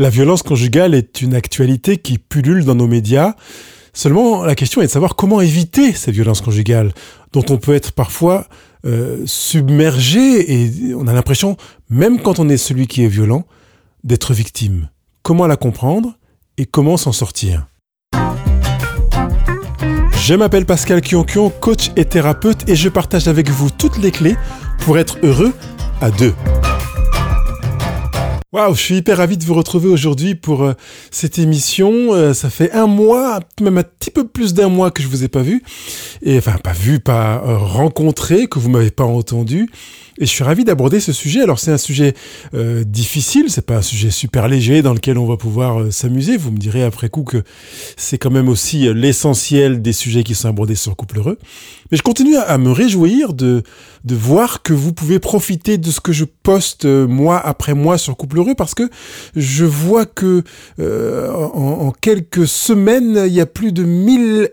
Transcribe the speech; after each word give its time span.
La 0.00 0.10
violence 0.10 0.44
conjugale 0.44 0.94
est 0.94 1.22
une 1.22 1.34
actualité 1.34 1.96
qui 1.96 2.18
pullule 2.18 2.64
dans 2.64 2.76
nos 2.76 2.86
médias. 2.86 3.34
Seulement, 3.92 4.44
la 4.44 4.54
question 4.54 4.80
est 4.80 4.86
de 4.86 4.90
savoir 4.92 5.16
comment 5.16 5.40
éviter 5.40 5.92
ces 5.92 6.12
violences 6.12 6.40
conjugales, 6.40 6.92
dont 7.32 7.44
on 7.50 7.56
peut 7.56 7.74
être 7.74 7.90
parfois 7.90 8.46
euh, 8.86 9.22
submergé 9.26 10.52
et 10.52 10.94
on 10.94 11.08
a 11.08 11.12
l'impression, 11.12 11.56
même 11.90 12.22
quand 12.22 12.38
on 12.38 12.48
est 12.48 12.58
celui 12.58 12.86
qui 12.86 13.04
est 13.04 13.08
violent, 13.08 13.44
d'être 14.04 14.34
victime. 14.34 14.88
Comment 15.24 15.48
la 15.48 15.56
comprendre 15.56 16.16
et 16.58 16.64
comment 16.64 16.96
s'en 16.96 17.10
sortir? 17.10 17.66
Je 20.22 20.34
m'appelle 20.34 20.64
Pascal 20.64 21.00
Kionkion, 21.00 21.50
coach 21.50 21.90
et 21.96 22.04
thérapeute, 22.04 22.68
et 22.68 22.76
je 22.76 22.88
partage 22.88 23.26
avec 23.26 23.50
vous 23.50 23.70
toutes 23.70 23.98
les 23.98 24.12
clés 24.12 24.36
pour 24.78 24.96
être 24.96 25.18
heureux 25.24 25.52
à 26.00 26.12
deux. 26.12 26.34
Waouh, 28.50 28.74
je 28.74 28.80
suis 28.80 28.96
hyper 28.96 29.18
ravi 29.18 29.36
de 29.36 29.44
vous 29.44 29.52
retrouver 29.52 29.90
aujourd'hui 29.90 30.34
pour 30.34 30.62
euh, 30.62 30.72
cette 31.10 31.38
émission. 31.38 32.14
Euh, 32.14 32.32
ça 32.32 32.48
fait 32.48 32.72
un 32.72 32.86
mois, 32.86 33.40
même 33.60 33.76
un 33.76 33.82
petit 33.82 34.10
peu 34.10 34.26
plus 34.26 34.54
d'un 34.54 34.70
mois 34.70 34.90
que 34.90 35.02
je 35.02 35.08
vous 35.08 35.22
ai 35.22 35.28
pas 35.28 35.42
vu. 35.42 35.62
Et 36.22 36.38
enfin, 36.38 36.56
pas 36.64 36.72
vu, 36.72 36.98
pas 36.98 37.42
euh, 37.44 37.58
rencontré, 37.58 38.46
que 38.46 38.58
vous 38.58 38.70
m'avez 38.70 38.90
pas 38.90 39.04
entendu. 39.04 39.68
Et 40.20 40.26
je 40.26 40.30
suis 40.30 40.42
ravi 40.42 40.64
d'aborder 40.64 40.98
ce 40.98 41.12
sujet. 41.12 41.42
Alors 41.42 41.60
c'est 41.60 41.70
un 41.70 41.78
sujet 41.78 42.14
euh, 42.52 42.82
difficile, 42.82 43.44
c'est 43.48 43.64
pas 43.64 43.76
un 43.76 43.82
sujet 43.82 44.10
super 44.10 44.48
léger 44.48 44.82
dans 44.82 44.92
lequel 44.92 45.16
on 45.16 45.26
va 45.26 45.36
pouvoir 45.36 45.80
euh, 45.80 45.90
s'amuser. 45.92 46.36
Vous 46.36 46.50
me 46.50 46.58
direz 46.58 46.82
après 46.82 47.08
coup 47.08 47.22
que 47.22 47.44
c'est 47.96 48.18
quand 48.18 48.30
même 48.30 48.48
aussi 48.48 48.88
euh, 48.88 48.94
l'essentiel 48.94 49.80
des 49.80 49.92
sujets 49.92 50.24
qui 50.24 50.34
sont 50.34 50.48
abordés 50.48 50.74
sur 50.74 50.96
Couple 50.96 51.18
Heureux. 51.18 51.38
Mais 51.92 51.96
je 51.96 52.02
continue 52.02 52.36
à, 52.36 52.58
me 52.58 52.72
réjouir 52.72 53.32
de, 53.32 53.62
de 54.04 54.14
voir 54.16 54.62
que 54.62 54.72
vous 54.72 54.92
pouvez 54.92 55.20
profiter 55.20 55.78
de 55.78 55.90
ce 55.90 56.00
que 56.00 56.12
je 56.12 56.24
poste 56.24 56.84
euh, 56.84 57.06
mois 57.06 57.38
après 57.38 57.74
mois 57.74 57.96
sur 57.96 58.16
Couple 58.16 58.38
Heureux 58.38 58.54
parce 58.56 58.74
que 58.74 58.90
je 59.36 59.64
vois 59.64 60.04
que 60.04 60.42
en, 60.78 61.86
en, 61.86 61.92
quelques 61.92 62.48
semaines, 62.48 63.22
il 63.26 63.32
y 63.32 63.40
a 63.40 63.46
plus 63.46 63.72
de 63.72 63.84
1000 63.84 64.50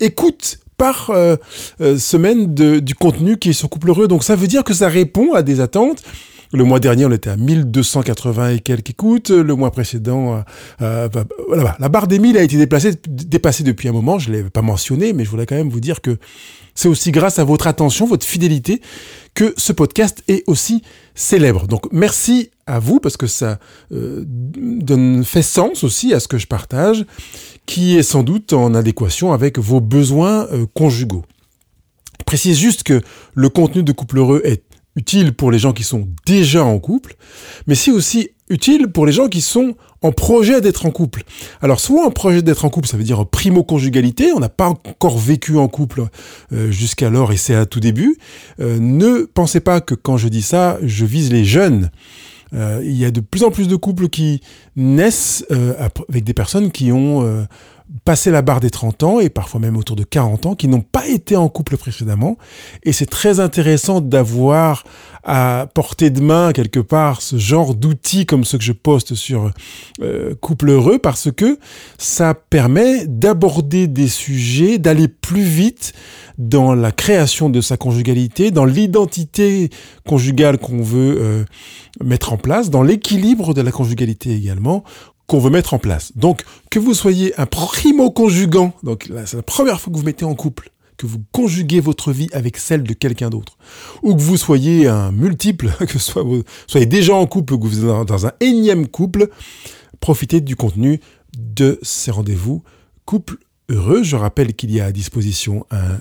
écoutes 0.00 0.58
par 0.78 1.10
euh, 1.10 1.36
euh, 1.82 1.98
semaine 1.98 2.54
de, 2.54 2.78
du 2.78 2.94
contenu 2.94 3.36
qui 3.36 3.50
est 3.50 3.52
sur 3.52 3.68
Couple 3.68 3.90
Heureux. 3.90 4.08
Donc 4.08 4.24
ça 4.24 4.36
veut 4.36 4.46
dire 4.46 4.64
que 4.64 4.72
ça 4.72 4.88
répond 4.88 5.34
à 5.34 5.42
des 5.42 5.60
attentes. 5.60 6.02
Le 6.50 6.64
mois 6.64 6.80
dernier, 6.80 7.04
on 7.04 7.12
était 7.12 7.28
à 7.28 7.36
1280 7.36 8.50
et 8.52 8.60
quelques 8.60 8.90
écoutes. 8.90 9.28
Le 9.28 9.54
mois 9.54 9.70
précédent, 9.70 10.42
euh, 10.80 11.08
bah, 11.08 11.24
voilà, 11.46 11.76
la 11.78 11.90
barre 11.90 12.06
des 12.06 12.18
1000 12.18 12.38
a 12.38 12.42
été 12.42 12.56
déplacée, 12.56 12.92
dépassée 13.06 13.64
depuis 13.64 13.88
un 13.88 13.92
moment. 13.92 14.18
Je 14.18 14.30
ne 14.30 14.36
l'ai 14.36 14.42
pas 14.44 14.62
mentionné, 14.62 15.12
mais 15.12 15.26
je 15.26 15.30
voulais 15.30 15.44
quand 15.44 15.56
même 15.56 15.68
vous 15.68 15.80
dire 15.80 16.00
que 16.00 16.16
c'est 16.78 16.88
aussi 16.88 17.10
grâce 17.10 17.40
à 17.40 17.44
votre 17.44 17.66
attention, 17.66 18.06
votre 18.06 18.24
fidélité, 18.24 18.80
que 19.34 19.52
ce 19.56 19.72
podcast 19.72 20.22
est 20.28 20.44
aussi 20.46 20.82
célèbre. 21.14 21.66
Donc 21.66 21.88
merci 21.90 22.50
à 22.68 22.78
vous 22.78 23.00
parce 23.00 23.16
que 23.16 23.26
ça 23.26 23.58
euh, 23.92 24.22
donne, 24.26 25.24
fait 25.24 25.42
sens 25.42 25.82
aussi 25.82 26.14
à 26.14 26.20
ce 26.20 26.28
que 26.28 26.38
je 26.38 26.46
partage 26.46 27.04
qui 27.68 27.98
est 27.98 28.02
sans 28.02 28.22
doute 28.22 28.54
en 28.54 28.74
adéquation 28.74 29.32
avec 29.32 29.58
vos 29.58 29.80
besoins 29.80 30.48
euh, 30.52 30.64
conjugaux. 30.74 31.22
Je 32.18 32.24
précise 32.24 32.58
juste 32.58 32.82
que 32.82 33.02
le 33.34 33.48
contenu 33.50 33.82
de 33.82 33.92
Couple 33.92 34.18
Heureux 34.18 34.40
est 34.42 34.64
utile 34.96 35.34
pour 35.34 35.50
les 35.50 35.58
gens 35.58 35.74
qui 35.74 35.84
sont 35.84 36.08
déjà 36.26 36.64
en 36.64 36.78
couple, 36.78 37.14
mais 37.66 37.74
c'est 37.74 37.90
aussi 37.90 38.30
utile 38.48 38.88
pour 38.88 39.04
les 39.04 39.12
gens 39.12 39.28
qui 39.28 39.42
sont 39.42 39.74
en 40.00 40.12
projet 40.12 40.62
d'être 40.62 40.86
en 40.86 40.90
couple. 40.90 41.24
Alors 41.60 41.78
soit 41.78 42.06
en 42.06 42.10
projet 42.10 42.40
d'être 42.40 42.64
en 42.64 42.70
couple, 42.70 42.88
ça 42.88 42.96
veut 42.96 43.04
dire 43.04 43.26
primo-conjugalité, 43.26 44.32
on 44.34 44.40
n'a 44.40 44.48
pas 44.48 44.68
encore 44.68 45.18
vécu 45.18 45.58
en 45.58 45.68
couple 45.68 46.04
euh, 46.52 46.70
jusqu'alors 46.70 47.32
et 47.32 47.36
c'est 47.36 47.54
à 47.54 47.66
tout 47.66 47.80
début. 47.80 48.16
Euh, 48.60 48.78
ne 48.80 49.24
pensez 49.26 49.60
pas 49.60 49.82
que 49.82 49.94
quand 49.94 50.16
je 50.16 50.28
dis 50.28 50.42
ça, 50.42 50.78
je 50.82 51.04
vise 51.04 51.30
les 51.30 51.44
jeunes. 51.44 51.90
Euh, 52.54 52.80
il 52.82 52.96
y 52.96 53.04
a 53.04 53.10
de 53.10 53.20
plus 53.20 53.44
en 53.44 53.50
plus 53.50 53.68
de 53.68 53.76
couples 53.76 54.08
qui 54.08 54.40
naissent 54.76 55.44
euh, 55.50 55.74
avec 56.08 56.24
des 56.24 56.34
personnes 56.34 56.70
qui 56.70 56.92
ont 56.92 57.22
euh, 57.22 57.44
passé 58.04 58.30
la 58.30 58.42
barre 58.42 58.60
des 58.60 58.70
30 58.70 59.02
ans 59.02 59.20
et 59.20 59.28
parfois 59.28 59.60
même 59.60 59.76
autour 59.76 59.96
de 59.96 60.04
40 60.04 60.46
ans, 60.46 60.54
qui 60.54 60.68
n'ont 60.68 60.80
pas 60.80 61.06
été 61.06 61.36
en 61.36 61.48
couple 61.48 61.76
précédemment. 61.76 62.38
Et 62.84 62.92
c'est 62.92 63.06
très 63.06 63.40
intéressant 63.40 64.00
d'avoir 64.00 64.84
à 65.28 65.68
portée 65.74 66.10
de 66.10 66.20
main 66.20 66.52
quelque 66.52 66.80
part 66.80 67.20
ce 67.20 67.36
genre 67.36 67.74
d'outils 67.74 68.24
comme 68.24 68.44
ceux 68.44 68.58
que 68.58 68.64
je 68.64 68.72
poste 68.72 69.14
sur 69.14 69.52
Couple 70.40 70.70
Heureux 70.70 70.98
parce 70.98 71.30
que 71.30 71.58
ça 71.98 72.34
permet 72.34 73.06
d'aborder 73.06 73.86
des 73.86 74.08
sujets, 74.08 74.78
d'aller 74.78 75.08
plus 75.08 75.42
vite 75.42 75.92
dans 76.38 76.74
la 76.74 76.92
création 76.92 77.50
de 77.50 77.60
sa 77.60 77.76
conjugalité, 77.76 78.50
dans 78.50 78.64
l'identité 78.64 79.70
conjugale 80.06 80.58
qu'on 80.58 80.82
veut 80.82 81.18
euh, 81.20 81.44
mettre 82.02 82.32
en 82.32 82.36
place, 82.36 82.70
dans 82.70 82.82
l'équilibre 82.82 83.54
de 83.54 83.60
la 83.60 83.72
conjugalité 83.72 84.32
également 84.32 84.84
qu'on 85.26 85.40
veut 85.40 85.50
mettre 85.50 85.74
en 85.74 85.78
place. 85.78 86.12
Donc, 86.16 86.44
que 86.70 86.78
vous 86.78 86.94
soyez 86.94 87.38
un 87.38 87.44
primo-conjugant, 87.44 88.72
donc 88.82 89.10
c'est 89.26 89.36
la 89.36 89.42
première 89.42 89.78
fois 89.78 89.92
que 89.92 89.98
vous 89.98 90.04
mettez 90.04 90.24
en 90.24 90.34
couple, 90.34 90.70
que 90.98 91.06
vous 91.06 91.22
conjuguez 91.32 91.80
votre 91.80 92.12
vie 92.12 92.28
avec 92.32 92.58
celle 92.58 92.82
de 92.82 92.92
quelqu'un 92.92 93.30
d'autre, 93.30 93.56
ou 94.02 94.14
que 94.14 94.20
vous 94.20 94.36
soyez 94.36 94.88
un 94.88 95.12
multiple, 95.12 95.70
que 95.88 95.98
soit 95.98 96.22
vous 96.22 96.42
soyez 96.66 96.86
déjà 96.86 97.14
en 97.14 97.26
couple 97.26 97.54
ou 97.54 97.58
que 97.58 97.66
vous 97.66 97.78
êtes 97.78 98.06
dans 98.06 98.26
un 98.26 98.32
énième 98.40 98.86
couple, 98.86 99.30
profitez 100.00 100.40
du 100.40 100.56
contenu 100.56 101.00
de 101.38 101.78
ces 101.82 102.10
rendez-vous 102.10 102.62
couple 103.06 103.38
heureux. 103.70 104.02
Je 104.02 104.16
rappelle 104.16 104.54
qu'il 104.54 104.70
y 104.70 104.80
a 104.80 104.86
à 104.86 104.92
disposition 104.92 105.64
un 105.70 105.98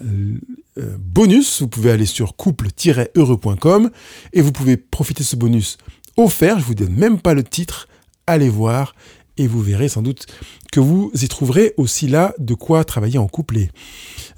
euh, 0.78 0.98
bonus. 1.00 1.62
Vous 1.62 1.70
pouvez 1.70 1.92
aller 1.92 2.06
sur 2.06 2.36
couple-heureux.com 2.36 3.92
et 4.34 4.42
vous 4.42 4.52
pouvez 4.52 4.76
profiter 4.76 5.24
de 5.24 5.28
ce 5.28 5.38
bonus 5.38 5.78
offert. 6.18 6.60
Je 6.60 6.66
vous 6.66 6.76
donne 6.76 6.94
même 6.94 7.20
pas 7.22 7.34
le 7.34 7.44
titre. 7.44 7.88
Allez 8.26 8.50
voir 8.50 8.94
et 9.38 9.48
vous 9.48 9.62
verrez 9.62 9.88
sans 9.88 10.02
doute 10.02 10.26
que 10.72 10.80
vous 10.80 11.12
y 11.14 11.28
trouverez 11.28 11.74
aussi 11.78 12.08
là 12.08 12.34
de 12.40 12.54
quoi 12.54 12.84
travailler 12.84 13.20
en 13.20 13.28
couple 13.28 13.58
et 13.58 13.72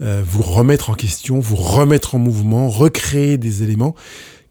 euh, 0.02 0.24
vous 0.26 0.42
remettre 0.42 0.90
en 0.90 0.94
question, 0.94 1.40
vous 1.40 1.56
remettre 1.56 2.16
en 2.16 2.20
mouvement, 2.20 2.70
recréer 2.70 3.38
des 3.38 3.64
éléments 3.64 3.96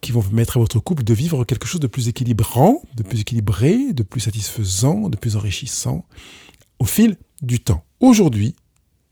qui 0.01 0.13
vont 0.13 0.23
permettre 0.23 0.59
à 0.59 0.61
votre 0.61 0.79
couple 0.79 1.03
de 1.03 1.15
vivre 1.15 1.45
quelque 1.45 1.67
chose 1.67 1.81
de 1.81 1.87
plus 1.87 2.09
équilibrant, 2.09 2.83
de 2.97 3.03
plus 3.03 3.21
équilibré, 3.21 3.93
de 3.93 4.03
plus 4.03 4.21
satisfaisant, 4.21 5.09
de 5.09 5.17
plus 5.17 5.37
enrichissant 5.37 6.05
au 6.79 6.85
fil 6.85 7.17
du 7.43 7.61
temps. 7.61 7.83
Aujourd'hui, 8.01 8.55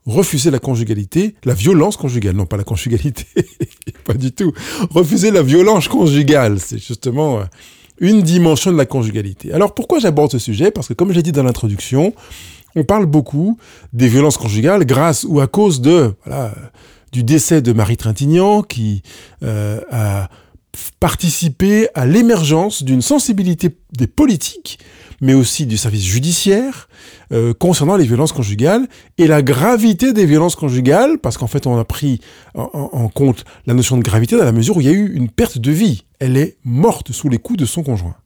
refuser 0.05 0.51
la 0.51 0.59
conjugalité, 0.59 1.35
la 1.45 1.55
violence 1.55 1.97
conjugale, 1.97 2.37
non 2.37 2.47
pas 2.47 2.57
la 2.57 2.65
conjugalité, 2.65 3.27
pas 4.05 4.15
du 4.15 4.33
tout. 4.33 4.53
Refuser 4.91 5.31
la 5.31 5.43
violence 5.43 5.89
conjugale, 5.89 6.61
c'est 6.61 6.79
justement 6.79 7.41
euh, 7.41 7.45
une 7.99 8.23
dimension 8.23 8.71
de 8.73 8.77
la 8.77 8.87
conjugalité. 8.87 9.53
Alors 9.53 9.75
pourquoi 9.75 9.99
j'aborde 9.99 10.31
ce 10.31 10.39
sujet? 10.39 10.71
Parce 10.71 10.89
que 10.89 10.95
comme 10.95 11.11
je 11.11 11.15
l'ai 11.15 11.23
dit 11.23 11.33
dans 11.33 11.43
l'introduction, 11.43 12.15
on 12.77 12.85
parle 12.85 13.07
beaucoup 13.07 13.59
des 13.93 14.07
violences 14.07 14.37
conjugales 14.37 14.85
grâce 14.85 15.25
ou 15.29 15.41
à 15.41 15.49
cause 15.49 15.81
du 15.81 17.25
décès 17.25 17.63
de 17.63 17.73
Marie 17.73 17.97
Trintignant 17.97 18.63
qui 18.63 19.03
euh, 19.43 19.81
a 19.91 20.29
participé 21.01 21.89
à 21.95 22.05
l'émergence 22.05 22.83
d'une 22.83 23.03
sensibilité 23.03 23.75
des 23.93 24.07
politiques 24.07 24.79
mais 25.21 25.35
aussi 25.35 25.67
du 25.67 25.77
service 25.77 26.05
judiciaire 26.05 26.89
euh, 27.33 27.55
concernant 27.55 27.97
les 27.97 28.05
violences 28.05 28.33
conjugales 28.33 28.87
et 29.19 29.27
la 29.27 29.43
gravité 29.43 30.13
des 30.13 30.27
violences 30.27 30.57
conjugales, 30.57 31.19
parce 31.19 31.39
qu'en 31.39 31.47
fait 31.47 31.67
on 31.67 31.79
a 31.79 31.85
pris 31.85 32.21
en, 32.55 32.69
en, 32.73 33.09
compte 33.09 33.45
la 33.67 33.75
notion 33.75 33.97
de 33.97 34.03
gravité 34.03 34.37
dans 34.37 34.45
la 34.45 34.53
mesure 34.53 34.77
où 34.77 34.81
il 34.81 34.87
y 34.87 34.91
a 34.91 34.93
eu 34.93 35.15
une 35.15 35.31
perte 35.31 35.59
de 35.59 35.71
vie. 35.71 36.05
Elle 36.19 36.37
est 36.37 36.59
morte 36.65 37.13
sous 37.13 37.29
les 37.29 37.39
coups 37.39 37.59
de 37.59 37.67
son 37.67 37.83
conjoint, 37.83 38.17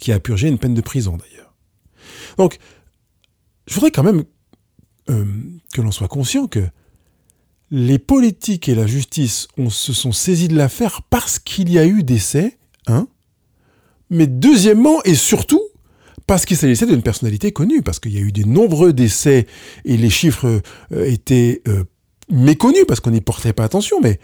qui 0.00 0.12
a 0.12 0.20
purgé 0.20 0.48
une 0.48 0.58
peine 0.58 0.74
de 0.74 0.80
prison 0.80 1.16
d'ailleurs. 1.16 1.54
Donc, 2.36 2.58
je 3.68 3.74
voudrais 3.74 3.90
quand 3.90 4.02
même 4.02 4.24
euh, 5.10 5.24
que 5.72 5.80
l'on 5.80 5.90
soit 5.90 6.08
conscient 6.08 6.46
que 6.46 6.64
les 7.70 7.98
politiques 7.98 8.68
et 8.68 8.74
la 8.74 8.86
justice 8.86 9.48
se 9.68 9.92
sont 9.92 10.12
saisis 10.12 10.48
de 10.48 10.56
l'affaire 10.56 11.02
parce 11.10 11.38
qu'il 11.38 11.70
y 11.70 11.78
a 11.78 11.86
eu 11.86 12.02
décès, 12.02 12.58
hein, 12.86 13.06
mais 14.08 14.26
deuxièmement 14.26 15.02
et 15.04 15.14
surtout 15.14 15.62
parce 16.26 16.44
qu'il 16.44 16.56
s'agissait 16.56 16.86
d'une 16.86 17.02
personnalité 17.02 17.52
connue, 17.52 17.82
parce 17.82 18.00
qu'il 18.00 18.12
y 18.12 18.18
a 18.18 18.20
eu 18.20 18.32
de 18.32 18.44
nombreux 18.44 18.92
décès 18.92 19.46
et 19.84 19.96
les 19.96 20.10
chiffres 20.10 20.62
euh, 20.92 21.04
étaient 21.04 21.62
euh, 21.68 21.84
méconnus 22.30 22.84
parce 22.86 23.00
qu'on 23.00 23.10
n'y 23.10 23.20
portait 23.20 23.52
pas 23.52 23.64
attention, 23.64 24.00
mais 24.00 24.18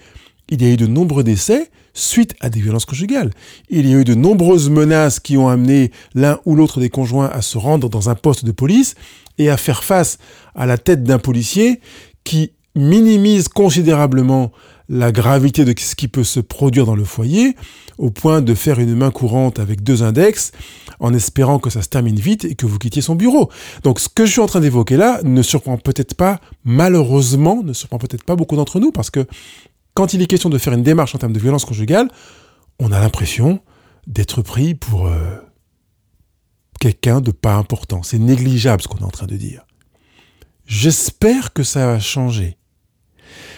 il 0.49 0.63
y 0.63 0.67
a 0.67 0.71
eu 0.71 0.77
de 0.77 0.87
nombreux 0.87 1.25
décès 1.25 1.71
suite 1.95 2.35
à 2.41 2.51
des 2.51 2.61
violences 2.61 2.85
conjugales. 2.85 3.31
Il 3.71 3.89
y 3.89 3.95
a 3.95 3.99
eu 3.99 4.05
de 4.05 4.15
nombreuses 4.15 4.69
menaces 4.69 5.21
qui 5.21 5.37
ont 5.37 5.49
amené 5.49 5.93
l'un 6.15 6.41
ou 6.45 6.57
l'autre 6.57 6.81
des 6.81 6.91
conjoints 6.91 7.29
à 7.29 7.41
se 7.41 7.57
rendre 7.57 7.89
dans 7.89 8.11
un 8.11 8.15
poste 8.15 8.45
de 8.45 8.53
police 8.53 8.95
et 9.39 9.49
à 9.49 9.57
faire 9.57 9.85
face 9.85 10.19
à 10.55 10.67
la 10.67 10.77
tête 10.77 11.05
d'un 11.05 11.19
policier 11.19 11.81
qui 12.25 12.53
minimise 12.75 13.49
considérablement 13.49 14.51
la 14.89 15.13
gravité 15.13 15.65
de 15.65 15.75
ce 15.79 15.95
qui 15.95 16.09
peut 16.09 16.25
se 16.25 16.41
produire 16.41 16.85
dans 16.85 16.97
le 16.97 17.05
foyer, 17.05 17.57
au 17.97 18.11
point 18.11 18.43
de 18.43 18.55
faire 18.55 18.81
une 18.81 18.95
main 18.95 19.11
courante 19.11 19.59
avec 19.59 19.83
deux 19.83 20.03
index, 20.03 20.53
en 21.01 21.15
espérant 21.15 21.59
que 21.59 21.71
ça 21.71 21.81
se 21.81 21.89
termine 21.89 22.17
vite 22.17 22.45
et 22.45 22.55
que 22.55 22.67
vous 22.67 22.79
quittiez 22.79 23.01
son 23.01 23.15
bureau. 23.15 23.51
Donc 23.83 24.01
ce 24.01 24.09
que 24.09 24.27
je 24.27 24.33
suis 24.33 24.41
en 24.41 24.47
train 24.47 24.61
d'évoquer 24.61 24.97
là 24.97 25.21
ne 25.23 25.43
surprend 25.43 25.79
peut-être 25.79 26.15
pas, 26.15 26.41
malheureusement, 26.65 27.63
ne 27.63 27.73
surprend 27.73 27.99
peut-être 27.99 28.25
pas 28.25 28.37
beaucoup 28.37 28.57
d'entre 28.57 28.79
nous, 28.81 28.93
parce 28.93 29.11
que 29.11 29.27
quand 29.95 30.13
il 30.13 30.23
est 30.23 30.27
question 30.27 30.51
de 30.51 30.59
faire 30.59 30.73
une 30.73 30.83
démarche 30.83 31.15
en 31.15 31.19
termes 31.19 31.33
de 31.33 31.39
violence 31.39 31.65
conjugale, 31.65 32.09
on 32.79 32.93
a 32.93 33.01
l'impression 33.01 33.61
d'être 34.07 34.43
pris 34.43 34.75
pour... 34.75 35.07
Euh, 35.07 35.39
quelqu'un 36.85 37.23
de 37.23 37.31
pas 37.31 37.55
important. 37.55 38.03
C'est 38.03 38.19
négligeable 38.19 38.83
ce 38.83 38.89
qu'on 38.89 38.99
est 38.99 39.05
en 39.05 39.11
train 39.11 39.27
de 39.27 39.37
dire. 39.37 39.65
J'espère 40.67 41.55
que 41.55 41.63
ça 41.63 41.87
va 41.87 41.99
changer. 41.99 42.59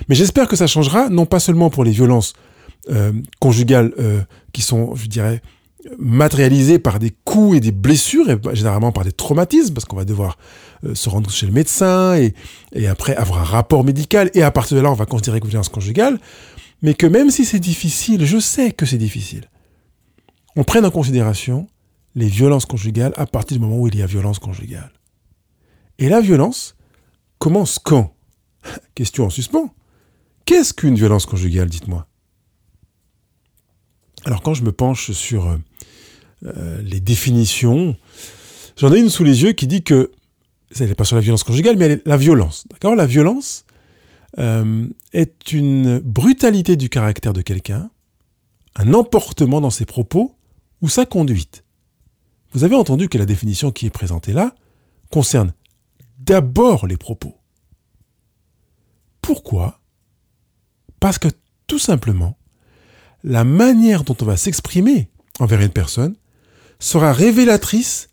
Mais 0.08 0.14
j'espère 0.14 0.46
que 0.46 0.54
ça 0.54 0.68
changera, 0.68 1.08
non 1.08 1.26
pas 1.26 1.40
seulement 1.40 1.68
pour 1.68 1.82
les 1.82 1.90
violences 1.90 2.34
euh, 2.88 3.12
conjugales 3.40 3.92
euh, 3.98 4.22
qui 4.52 4.62
sont, 4.62 4.94
je 4.94 5.08
dirais, 5.08 5.42
matérialisées 5.98 6.78
par 6.78 6.98
des 6.98 7.14
coups 7.24 7.58
et 7.58 7.60
des 7.60 7.72
blessures, 7.72 8.30
et 8.30 8.38
généralement 8.54 8.92
par 8.92 9.04
des 9.04 9.12
traumatismes, 9.12 9.74
parce 9.74 9.84
qu'on 9.84 9.96
va 9.96 10.04
devoir 10.04 10.38
euh, 10.84 10.94
se 10.94 11.08
rendre 11.08 11.30
chez 11.30 11.46
le 11.46 11.52
médecin 11.52 12.16
et, 12.16 12.34
et, 12.72 12.86
après 12.86 13.14
avoir 13.16 13.40
un 13.40 13.44
rapport 13.44 13.84
médical, 13.84 14.30
et 14.34 14.42
à 14.42 14.50
partir 14.50 14.76
de 14.76 14.82
là, 14.82 14.90
on 14.90 14.94
va 14.94 15.06
considérer 15.06 15.40
que 15.40 15.46
violence 15.46 15.68
conjugale, 15.68 16.18
mais 16.82 16.94
que 16.94 17.06
même 17.06 17.30
si 17.30 17.44
c'est 17.44 17.60
difficile, 17.60 18.24
je 18.24 18.38
sais 18.38 18.72
que 18.72 18.86
c'est 18.86 18.98
difficile, 18.98 19.48
on 20.56 20.64
prenne 20.64 20.84
en 20.84 20.90
considération 20.90 21.66
les 22.14 22.28
violences 22.28 22.66
conjugales 22.66 23.12
à 23.16 23.26
partir 23.26 23.58
du 23.58 23.62
moment 23.62 23.78
où 23.78 23.88
il 23.88 23.96
y 23.96 24.02
a 24.02 24.06
violence 24.06 24.38
conjugale. 24.38 24.92
Et 25.98 26.08
la 26.08 26.20
violence 26.20 26.76
commence 27.38 27.78
quand? 27.78 28.14
Question 28.94 29.26
en 29.26 29.30
suspens. 29.30 29.70
Qu'est-ce 30.46 30.72
qu'une 30.72 30.94
violence 30.94 31.26
conjugale, 31.26 31.68
dites-moi? 31.68 32.06
Alors 34.26 34.42
quand 34.42 34.54
je 34.54 34.64
me 34.64 34.72
penche 34.72 35.12
sur 35.12 35.46
euh, 35.46 35.56
euh, 36.46 36.82
les 36.82 36.98
définitions, 36.98 37.96
j'en 38.76 38.92
ai 38.92 38.98
une 38.98 39.08
sous 39.08 39.22
les 39.22 39.44
yeux 39.44 39.52
qui 39.52 39.68
dit 39.68 39.84
que, 39.84 40.10
elle 40.80 40.88
n'est 40.88 40.96
pas 40.96 41.04
sur 41.04 41.14
la 41.14 41.22
violence 41.22 41.44
conjugale, 41.44 41.76
mais 41.76 42.02
la 42.04 42.16
violence. 42.16 42.66
D'accord? 42.68 42.96
La 42.96 43.06
violence 43.06 43.64
euh, 44.38 44.88
est 45.12 45.52
une 45.52 46.00
brutalité 46.00 46.74
du 46.74 46.88
caractère 46.88 47.32
de 47.34 47.40
quelqu'un, 47.40 47.88
un 48.74 48.94
emportement 48.94 49.60
dans 49.60 49.70
ses 49.70 49.86
propos 49.86 50.34
ou 50.82 50.88
sa 50.88 51.06
conduite. 51.06 51.62
Vous 52.52 52.64
avez 52.64 52.74
entendu 52.74 53.08
que 53.08 53.18
la 53.18 53.26
définition 53.26 53.70
qui 53.70 53.86
est 53.86 53.90
présentée 53.90 54.32
là 54.32 54.56
concerne 55.08 55.54
d'abord 56.18 56.88
les 56.88 56.96
propos. 56.96 57.36
Pourquoi? 59.22 59.78
Parce 60.98 61.18
que 61.18 61.28
tout 61.68 61.78
simplement, 61.78 62.36
la 63.24 63.44
manière 63.44 64.04
dont 64.04 64.16
on 64.20 64.24
va 64.24 64.36
s'exprimer 64.36 65.08
envers 65.40 65.60
une 65.60 65.70
personne 65.70 66.14
sera 66.78 67.12
révélatrice 67.12 68.08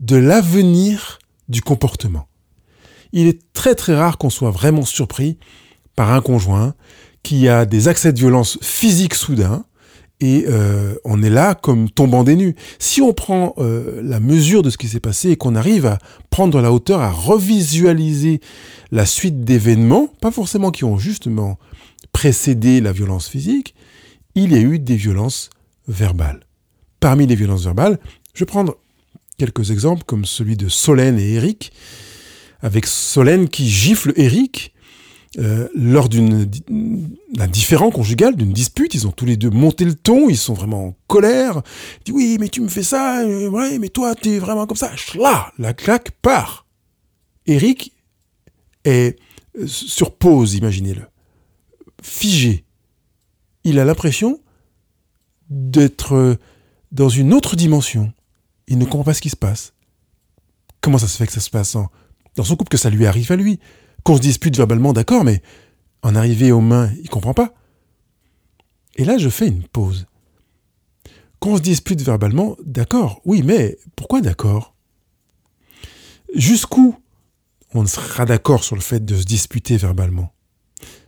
de 0.00 0.16
l'avenir 0.16 1.18
du 1.48 1.62
comportement. 1.62 2.28
Il 3.12 3.26
est 3.26 3.40
très 3.52 3.74
très 3.74 3.94
rare 3.94 4.18
qu'on 4.18 4.30
soit 4.30 4.50
vraiment 4.50 4.84
surpris 4.84 5.38
par 5.94 6.12
un 6.12 6.20
conjoint 6.20 6.74
qui 7.22 7.48
a 7.48 7.64
des 7.64 7.88
accès 7.88 8.12
de 8.12 8.18
violence 8.18 8.58
physique 8.62 9.14
soudain 9.14 9.64
et 10.20 10.44
euh, 10.48 10.94
on 11.04 11.22
est 11.22 11.30
là 11.30 11.54
comme 11.54 11.90
tombant 11.90 12.24
des 12.24 12.36
nues. 12.36 12.54
Si 12.78 13.02
on 13.02 13.12
prend 13.12 13.54
euh, 13.58 14.00
la 14.02 14.20
mesure 14.20 14.62
de 14.62 14.70
ce 14.70 14.78
qui 14.78 14.88
s'est 14.88 15.00
passé 15.00 15.30
et 15.30 15.36
qu'on 15.36 15.54
arrive 15.54 15.86
à 15.86 15.98
prendre 16.30 16.60
la 16.60 16.72
hauteur, 16.72 17.00
à 17.00 17.10
revisualiser 17.10 18.40
la 18.92 19.04
suite 19.04 19.44
d'événements, 19.44 20.08
pas 20.20 20.30
forcément 20.30 20.70
qui 20.70 20.84
ont 20.84 20.98
justement 20.98 21.58
précédé 22.12 22.80
la 22.80 22.92
violence 22.92 23.28
physique, 23.28 23.74
il 24.36 24.52
y 24.52 24.54
a 24.54 24.60
eu 24.60 24.78
des 24.78 24.96
violences 24.96 25.50
verbales. 25.88 26.40
Parmi 27.00 27.26
les 27.26 27.34
violences 27.34 27.64
verbales, 27.64 27.98
je 28.34 28.40
vais 28.40 28.46
prendre 28.46 28.76
quelques 29.38 29.70
exemples 29.70 30.04
comme 30.04 30.24
celui 30.24 30.56
de 30.56 30.68
Solène 30.68 31.18
et 31.18 31.34
Eric, 31.34 31.72
avec 32.60 32.86
Solène 32.86 33.48
qui 33.48 33.68
gifle 33.68 34.12
Eric 34.16 34.72
euh, 35.38 35.68
lors 35.74 36.08
d'un 36.08 37.46
différent 37.48 37.90
conjugal, 37.90 38.36
d'une 38.36 38.52
dispute, 38.52 38.94
ils 38.94 39.06
ont 39.06 39.10
tous 39.10 39.26
les 39.26 39.36
deux 39.36 39.50
monté 39.50 39.84
le 39.84 39.94
ton, 39.94 40.28
ils 40.28 40.38
sont 40.38 40.54
vraiment 40.54 40.86
en 40.86 40.96
colère. 41.06 41.62
Ils 42.00 42.04
disent 42.04 42.14
oui, 42.14 42.36
mais 42.40 42.48
tu 42.48 42.60
me 42.60 42.68
fais 42.68 42.82
ça, 42.82 43.20
euh, 43.20 43.78
mais 43.78 43.88
toi, 43.88 44.14
tu 44.14 44.30
es 44.30 44.38
vraiment 44.38 44.66
comme 44.66 44.76
ça. 44.76 44.92
La 45.58 45.74
claque 45.74 46.12
part. 46.22 46.66
Eric 47.46 47.92
est 48.84 49.18
euh, 49.58 49.66
sur 49.66 50.14
pause, 50.14 50.54
imaginez-le, 50.54 51.02
figé. 52.02 52.65
Il 53.68 53.80
a 53.80 53.84
l'impression 53.84 54.40
d'être 55.50 56.38
dans 56.92 57.08
une 57.08 57.34
autre 57.34 57.56
dimension. 57.56 58.12
Il 58.68 58.78
ne 58.78 58.84
comprend 58.84 59.02
pas 59.02 59.12
ce 59.12 59.20
qui 59.20 59.28
se 59.28 59.34
passe. 59.34 59.74
Comment 60.80 60.98
ça 60.98 61.08
se 61.08 61.16
fait 61.16 61.26
que 61.26 61.32
ça 61.32 61.40
se 61.40 61.50
passe 61.50 61.76
dans 62.36 62.44
son 62.44 62.54
couple, 62.54 62.68
que 62.68 62.76
ça 62.76 62.90
lui 62.90 63.06
arrive 63.06 63.32
à 63.32 63.34
lui? 63.34 63.58
Qu'on 64.04 64.18
se 64.18 64.20
dispute 64.20 64.56
verbalement, 64.56 64.92
d'accord, 64.92 65.24
mais 65.24 65.42
en 66.02 66.14
arriver 66.14 66.52
aux 66.52 66.60
mains, 66.60 66.92
il 67.02 67.10
comprend 67.10 67.34
pas. 67.34 67.54
Et 68.94 69.04
là, 69.04 69.18
je 69.18 69.28
fais 69.28 69.48
une 69.48 69.64
pause. 69.64 70.06
Qu'on 71.40 71.56
se 71.56 71.62
dispute 71.62 72.00
verbalement, 72.02 72.56
d'accord, 72.64 73.20
oui, 73.24 73.42
mais 73.42 73.78
pourquoi 73.96 74.20
d'accord? 74.20 74.76
Jusqu'où 76.36 76.94
on 77.74 77.84
sera 77.84 78.26
d'accord 78.26 78.62
sur 78.62 78.76
le 78.76 78.80
fait 78.82 79.04
de 79.04 79.16
se 79.16 79.24
disputer 79.24 79.76
verbalement? 79.76 80.35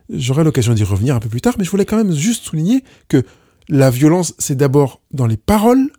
J'aurai 0.09 0.43
l'occasion 0.43 0.73
d'y 0.73 0.83
revenir 0.83 1.15
un 1.15 1.19
peu 1.19 1.29
plus 1.29 1.41
tard, 1.41 1.55
mais 1.57 1.63
je 1.63 1.71
voulais 1.71 1.85
quand 1.85 1.97
même 1.97 2.13
juste 2.13 2.45
souligner 2.45 2.83
que 3.07 3.23
la 3.67 3.89
violence, 3.91 4.33
c'est 4.39 4.55
d'abord 4.55 5.01
dans 5.11 5.27
les 5.27 5.37
paroles, 5.37 5.91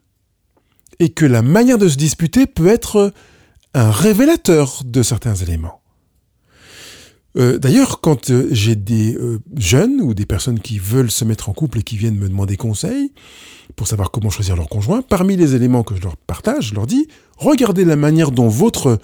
et 0.99 1.09
que 1.09 1.25
la 1.25 1.43
manière 1.43 1.79
de 1.79 1.89
se 1.89 1.97
disputer 1.97 2.47
peut 2.47 2.69
être 2.69 3.13
un 3.75 3.91
révélateur 3.91 4.83
de 4.85 5.03
certains 5.03 5.35
éléments. 5.35 5.81
Euh, 7.37 7.59
d'ailleurs, 7.59 8.01
quand 8.01 8.31
euh, 8.31 8.49
j'ai 8.51 8.75
des 8.75 9.15
euh, 9.15 9.39
jeunes 9.57 10.01
ou 10.01 10.15
des 10.15 10.27
personnes 10.27 10.59
qui 10.59 10.79
veulent 10.79 11.13
se 11.13 11.25
mettre 11.25 11.49
en 11.49 11.53
couple 11.53 11.79
et 11.79 11.83
qui 11.83 11.97
viennent 11.97 12.19
me 12.19 12.29
demander 12.29 12.57
conseil 12.57 13.13
pour 13.77 13.87
savoir 13.87 14.11
comment 14.11 14.31
choisir 14.31 14.57
leur 14.57 14.69
conjoint, 14.69 15.01
parmi 15.01 15.37
les 15.37 15.55
éléments 15.55 15.85
que 15.85 15.95
je 15.95 16.03
leur 16.03 16.17
partage, 16.17 16.71
je 16.71 16.75
leur 16.75 16.87
dis, 16.87 17.07
regardez 17.37 17.85
la 17.85 17.95
manière 17.95 18.33
dont 18.33 18.49
votre 18.49 18.99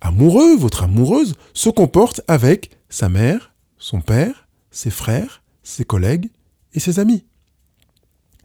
amoureux, 0.00 0.56
votre 0.56 0.84
amoureuse 0.84 1.34
se 1.52 1.68
comporte 1.68 2.20
avec 2.28 2.70
sa 2.88 3.08
mère, 3.08 3.52
son 3.76 4.00
père, 4.00 4.43
ses 4.74 4.90
frères, 4.90 5.42
ses 5.62 5.84
collègues 5.84 6.30
et 6.74 6.80
ses 6.80 6.98
amis. 6.98 7.24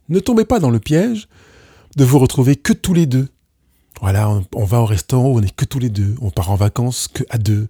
Ne 0.08 0.20
tombez 0.20 0.46
pas 0.46 0.60
dans 0.60 0.70
le 0.70 0.80
piège 0.80 1.28
de 1.98 2.06
vous 2.06 2.20
retrouver 2.20 2.56
que 2.56 2.74
tous 2.74 2.94
les 2.94 3.06
deux 3.06 3.28
voilà, 4.02 4.30
on, 4.56 4.64
va 4.64 4.80
au 4.80 4.86
restaurant, 4.86 5.28
on 5.28 5.42
n'est 5.42 5.50
que 5.50 5.66
tous 5.66 5.80
les 5.80 5.90
deux. 5.90 6.16
On 6.22 6.30
part 6.30 6.52
en 6.52 6.56
vacances 6.56 7.10
que 7.14 7.24
à 7.30 7.38
deux. 7.38 7.68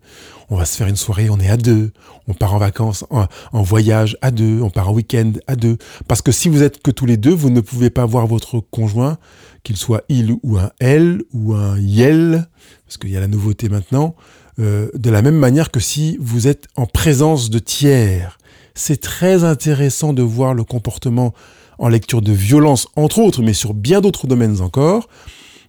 On 0.50 0.58
va 0.58 0.66
se 0.66 0.78
faire 0.78 0.88
une 0.88 0.96
soirée, 0.96 1.30
on 1.30 1.40
est 1.40 1.50
à 1.50 1.58
deux. 1.58 1.92
On 2.28 2.36
part 2.36 2.54
en 2.54 2.60
vacances, 2.60 3.04
en, 3.10 3.64
voyage 3.64 4.16
à 4.22 4.30
deux. 4.30 4.62
On 4.62 4.70
part 4.70 4.90
en 4.90 4.94
week-end 4.94 5.34
à 5.48 5.56
deux. 5.56 5.78
Parce 6.08 6.22
que 6.22 6.32
si 6.32 6.48
vous 6.48 6.62
êtes 6.62 6.84
que 6.84 6.92
tous 6.92 7.08
les 7.08 7.18
deux, 7.18 7.34
vous 7.34 7.50
ne 7.50 7.62
pouvez 7.62 7.90
pas 7.90 8.06
voir 8.06 8.28
votre 8.28 8.60
conjoint, 8.60 9.18
qu'il 9.64 9.76
soit 9.76 10.04
il 10.08 10.36
ou 10.44 10.60
un 10.60 10.70
elle 10.80 11.24
ou 11.34 11.56
un 11.56 11.80
yel, 11.80 12.48
parce 12.86 12.98
qu'il 12.98 13.10
y 13.10 13.18
a 13.18 13.22
la 13.22 13.28
nouveauté 13.28 13.68
maintenant, 13.68 14.16
euh, 14.60 14.90
de 14.94 15.10
la 15.10 15.24
même 15.24 15.38
manière 15.38 15.72
que 15.72 15.80
si 15.80 16.16
vous 16.20 16.48
êtes 16.48 16.68
en 16.76 16.86
présence 16.86 17.50
de 17.50 17.58
tiers. 17.58 18.39
C'est 18.76 19.02
très 19.02 19.44
intéressant 19.44 20.14
de 20.14 20.22
voir 20.22 20.54
le 20.54 20.64
comportement 20.64 21.34
en 21.78 21.90
lecture 21.90 22.22
de 22.22 22.32
violence, 22.32 22.88
entre 22.96 23.20
autres, 23.20 23.42
mais 23.42 23.54
sur 23.54 23.74
bien 23.74 24.02
d'autres 24.02 24.28
domaines 24.28 24.62
encore 24.62 25.08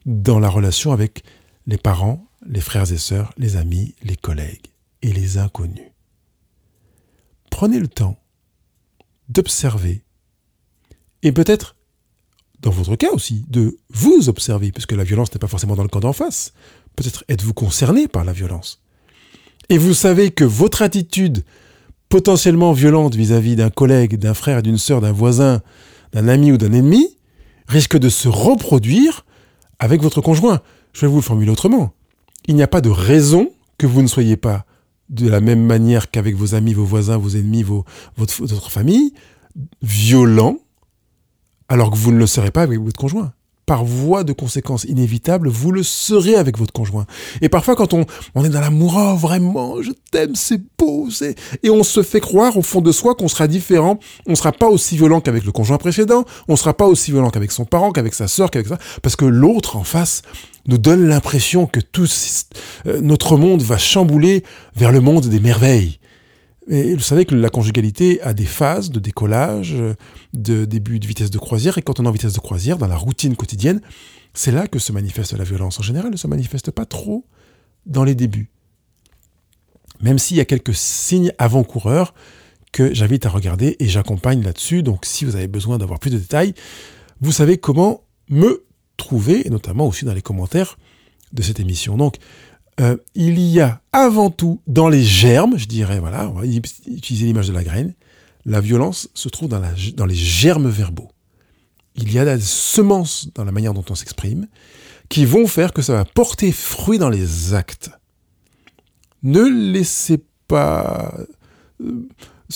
dans 0.07 0.39
la 0.39 0.49
relation 0.49 0.93
avec 0.93 1.23
les 1.67 1.79
parents, 1.79 2.27
les 2.47 2.61
frères 2.61 2.91
et 2.93 2.99
sœurs, 2.99 3.33
les 3.37 3.57
amis, 3.57 3.95
les 4.03 4.17
collègues 4.17 4.73
et 5.03 5.13
les 5.13 5.39
inconnus. 5.39 5.93
Prenez 7.51 7.79
le 7.79 7.89
temps 7.89 8.19
d'observer 9.29 10.03
et 11.23 11.33
peut-être, 11.33 11.77
dans 12.61 12.71
votre 12.71 12.97
cas 12.97 13.11
aussi, 13.13 13.45
de 13.49 13.79
vous 13.91 14.29
observer, 14.29 14.73
puisque 14.73 14.93
la 14.93 15.05
violence 15.05 15.33
n'est 15.33 15.39
pas 15.39 15.49
forcément 15.49 15.77
dans 15.77 15.83
le 15.83 15.89
camp 15.89 16.01
d'en 16.01 16.13
face. 16.13 16.53
Peut-être 16.97 17.25
êtes-vous 17.29 17.55
concerné 17.55 18.09
par 18.09 18.25
la 18.25 18.33
violence. 18.33 18.83
Et 19.69 19.79
vous 19.79 19.95
savez 19.95 20.31
que 20.31 20.45
votre 20.45 20.83
attitude 20.83 21.45
potentiellement 22.11 22.73
violente 22.73 23.15
vis-à-vis 23.15 23.57
d'un 23.57 23.71
collègue, 23.71 24.19
d'un 24.19 24.35
frère, 24.35 24.63
d'une 24.63 24.77
sœur, 24.77 25.01
d'un 25.01 25.13
voisin, 25.13 25.63
d'un 26.13 26.29
ami 26.29 26.53
ou 26.53 26.59
d'un 26.59 26.73
ennemi 26.73 27.17
risque 27.67 27.97
de 27.97 28.09
se 28.09 28.29
reproduire 28.29 29.25
avec 29.79 30.03
votre 30.03 30.21
conjoint. 30.21 30.61
Je 30.93 31.03
vais 31.03 31.07
vous 31.07 31.17
le 31.17 31.23
formuler 31.23 31.51
autrement. 31.51 31.95
Il 32.47 32.57
n'y 32.57 32.63
a 32.63 32.69
pas 32.69 32.81
de 32.81 32.91
raison 32.91 33.51
que 33.79 33.87
vous 33.87 34.03
ne 34.03 34.09
soyez 34.09 34.37
pas 34.37 34.67
de 35.09 35.29
la 35.29 35.41
même 35.41 35.65
manière 35.65 36.11
qu'avec 36.11 36.35
vos 36.35 36.55
amis, 36.55 36.75
vos 36.75 36.85
voisins, 36.85 37.17
vos 37.17 37.31
ennemis, 37.31 37.65
votre 38.17 38.71
famille, 38.71 39.15
violent, 39.81 40.59
alors 41.69 41.91
que 41.91 41.97
vous 41.97 42.13
ne 42.13 42.19
le 42.19 42.27
serez 42.27 42.51
pas 42.51 42.63
avec 42.63 42.81
votre 42.81 42.99
conjoint 42.99 43.33
par 43.71 43.85
voie 43.85 44.25
de 44.25 44.33
conséquence 44.33 44.83
inévitable, 44.83 45.49
vous 45.49 45.71
le 45.71 45.85
serez 45.85 46.35
avec 46.35 46.59
votre 46.59 46.73
conjoint. 46.73 47.07
Et 47.41 47.49
parfois, 47.49 47.77
quand 47.77 47.95
on, 47.95 48.05
est 48.45 48.49
dans 48.49 48.61
l'amour, 48.61 48.97
oh, 48.99 49.15
vraiment, 49.15 49.81
je 49.81 49.93
t'aime, 50.11 50.35
c'est 50.35 50.61
beau, 50.77 51.07
c'est... 51.09 51.37
Et 51.63 51.71
on 51.71 51.85
se 51.85 52.03
fait 52.03 52.19
croire 52.19 52.57
au 52.57 52.63
fond 52.63 52.81
de 52.81 52.91
soi 52.91 53.15
qu'on 53.15 53.29
sera 53.29 53.47
différent, 53.47 54.01
on 54.27 54.35
sera 54.35 54.51
pas 54.51 54.67
aussi 54.67 54.97
violent 54.97 55.21
qu'avec 55.21 55.45
le 55.45 55.53
conjoint 55.53 55.79
précédent, 55.79 56.25
on 56.49 56.57
sera 56.57 56.75
pas 56.75 56.87
aussi 56.87 57.13
violent 57.13 57.31
qu'avec 57.31 57.53
son 57.53 57.65
parent, 57.65 57.93
qu'avec 57.93 58.13
sa 58.13 58.27
sœur, 58.27 58.51
qu'avec 58.51 58.67
ça, 58.67 58.79
parce 59.03 59.15
que 59.15 59.25
l'autre 59.25 59.77
en 59.77 59.85
face 59.85 60.23
nous 60.67 60.79
donne 60.79 61.07
l'impression 61.07 61.67
que 61.67 61.79
tout 61.79 62.09
euh, 62.89 63.01
notre 63.01 63.37
monde 63.37 63.63
va 63.63 63.79
chambouler 63.79 64.43
vers 64.75 64.91
le 64.91 64.99
monde 64.99 65.27
des 65.27 65.39
merveilles. 65.39 66.00
Et 66.71 66.95
vous 66.95 67.03
savez 67.03 67.25
que 67.25 67.35
la 67.35 67.51
conjugalité 67.51 68.23
a 68.23 68.33
des 68.33 68.47
phases 68.47 68.91
de 68.91 69.01
décollage, 69.01 69.75
de 70.33 70.65
début 70.65 71.01
de 71.01 71.07
vitesse 71.07 71.31
de 71.31 71.39
croisière, 71.39 71.77
et 71.79 71.83
quand 71.83 71.99
on 71.99 72.05
est 72.05 72.09
en 72.09 72.13
vitesse 72.13 72.33
de 72.33 72.39
croisière, 72.39 72.79
dans 72.79 72.87
la 72.87 72.97
routine 72.97 73.35
quotidienne, 73.35 73.81
c'est 74.35 74.53
là 74.53 74.69
que 74.69 74.79
se 74.79 74.93
manifeste 74.93 75.33
la 75.33 75.43
violence. 75.43 75.81
En 75.81 75.83
général, 75.83 76.07
elle 76.07 76.13
ne 76.13 76.17
se 76.17 76.29
manifeste 76.29 76.71
pas 76.71 76.87
trop 76.87 77.27
dans 77.87 78.05
les 78.05 78.15
débuts. 78.15 78.51
Même 80.01 80.21
s'il 80.21 80.37
y 80.37 80.41
a 80.41 80.45
quelques 80.45 80.75
signes 80.75 81.33
avant-coureurs 81.39 82.15
que 82.73 82.95
j'invite 82.95 83.27
à 83.27 83.31
regarder 83.31 83.77
et 83.81 83.89
j'accompagne 83.89 84.43
là-dessus. 84.43 84.85
Donc 84.85 85.05
si 85.05 85.25
vous 85.25 85.35
avez 85.35 85.49
besoin 85.49 85.77
d'avoir 85.77 85.99
plus 85.99 86.11
de 86.11 86.19
détails, 86.19 86.55
vous 87.21 87.33
savez 87.33 87.59
comment 87.59 88.05
me 88.29 88.65
trouver, 88.97 89.47
et 89.47 89.51
notamment 89.51 89.89
aussi 89.89 90.05
dans 90.05 90.15
les 90.15 90.23
commentaires 90.23 90.79
de 91.33 91.43
cette 91.43 91.61
émission. 91.61 91.97
Donc, 91.97 92.17
euh, 92.81 92.97
il 93.15 93.39
y 93.39 93.61
a 93.61 93.83
avant 93.93 94.31
tout 94.31 94.61
dans 94.67 94.89
les 94.89 95.03
germes, 95.03 95.59
je 95.59 95.67
dirais, 95.67 96.01
voilà, 96.01 96.29
on 96.29 96.41
va 96.41 96.47
utiliser 96.47 97.27
l'image 97.27 97.49
de 97.49 97.53
la 97.53 97.63
graine, 97.63 97.95
la 98.47 98.61
violence 98.61 99.09
se 99.15 99.29
trouve 99.29 99.49
dans, 99.49 99.61
dans 99.97 100.07
les 100.07 100.15
germes 100.15 100.69
verbaux. 100.69 101.11
Il 101.97 102.13
y 102.13 102.19
a 102.19 102.25
des 102.25 102.43
semences 102.43 103.29
dans 103.35 103.45
la 103.45 103.53
manière 103.53 103.75
dont 103.75 103.85
on 103.91 103.95
s'exprime 103.95 104.47
qui 105.09 105.25
vont 105.27 105.47
faire 105.47 105.73
que 105.73 105.83
ça 105.83 105.93
va 105.93 106.05
porter 106.05 106.53
fruit 106.53 106.99
dans 106.99 107.11
les 107.11 107.53
actes. 107.53 107.91
Ne 109.23 109.43
laissez 109.43 110.23
pas 110.49 111.15
euh, 111.81 112.09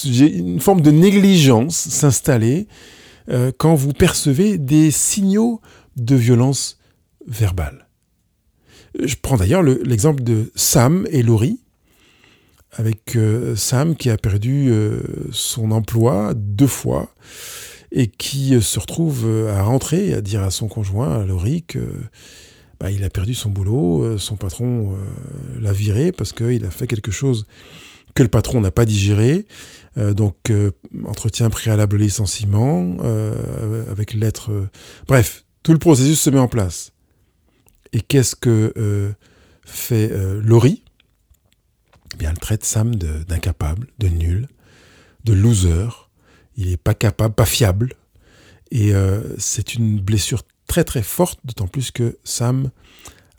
une 0.05 0.61
forme 0.61 0.81
de 0.81 0.91
négligence 0.91 1.77
s'installer 1.77 2.67
euh, 3.29 3.53
quand 3.57 3.75
vous 3.75 3.93
percevez 3.93 4.57
des 4.57 4.91
signaux 4.91 5.61
de 5.97 6.15
violence 6.15 6.79
verbale. 7.27 7.84
Je 9.03 9.15
prends 9.21 9.37
d'ailleurs 9.37 9.63
l'exemple 9.63 10.23
de 10.23 10.51
Sam 10.55 11.07
et 11.11 11.23
Laurie, 11.23 11.61
avec 12.73 13.17
euh, 13.17 13.57
Sam 13.57 13.97
qui 13.97 14.11
a 14.11 14.17
perdu 14.17 14.69
euh, 14.71 15.01
son 15.33 15.71
emploi 15.71 16.33
deux 16.35 16.67
fois 16.67 17.13
et 17.93 18.09
qui 18.09 18.61
se 18.61 18.79
retrouve 18.81 19.27
à 19.49 19.63
rentrer 19.63 20.15
à 20.15 20.21
dire 20.21 20.43
à 20.43 20.51
son 20.51 20.67
conjoint, 20.67 21.21
à 21.21 21.25
Laurie, 21.25 21.63
que 21.63 21.79
bah, 22.81 22.91
il 22.91 23.05
a 23.05 23.11
perdu 23.11 23.35
son 23.35 23.51
boulot, 23.51 24.19
son 24.19 24.35
patron 24.35 24.97
l'a 25.61 25.73
viré 25.73 26.11
parce 26.11 26.33
qu'il 26.33 26.65
a 26.65 26.71
fait 26.71 26.89
quelque 26.89 27.13
chose 27.13 27.47
que 28.15 28.23
le 28.23 28.29
patron 28.29 28.61
n'a 28.61 28.71
pas 28.71 28.85
digéré. 28.85 29.47
Euh, 29.97 30.15
donc, 30.15 30.37
euh, 30.51 30.71
entretien 31.05 31.51
préalable 31.51 31.97
licenciement, 31.97 32.97
euh, 33.03 33.91
avec 33.91 34.15
lettre. 34.15 34.51
bref, 35.07 35.45
tout 35.63 35.73
le 35.73 35.79
processus 35.79 36.21
se 36.21 36.31
met 36.31 36.39
en 36.39 36.49
place. 36.49 36.93
Et 37.95 38.01
qu'est-ce 38.01 38.37
que 38.37 39.15
fait 39.65 40.13
Laurie? 40.43 40.85
Eh 42.13 42.17
bien, 42.19 42.31
elle 42.31 42.39
traite 42.39 42.65
Sam 42.65 42.95
d'incapable, 42.95 43.89
de, 43.99 44.09
nul, 44.09 44.49
de 45.25 45.33
loser. 45.33 45.89
Il 46.57 46.69
n'est 46.69 46.77
pas 46.77 46.95
capable, 46.95 47.35
pas 47.35 47.47
fiable. 47.47 47.95
Et 48.71 48.93
c'est 49.39 49.75
une 49.75 50.01
blessure 50.01 50.43
très 50.67 50.85
très 50.85 51.03
forte, 51.03 51.41
d'autant 51.45 51.69
plus 51.69 51.91
que 51.91 52.19
Sam 52.25 52.71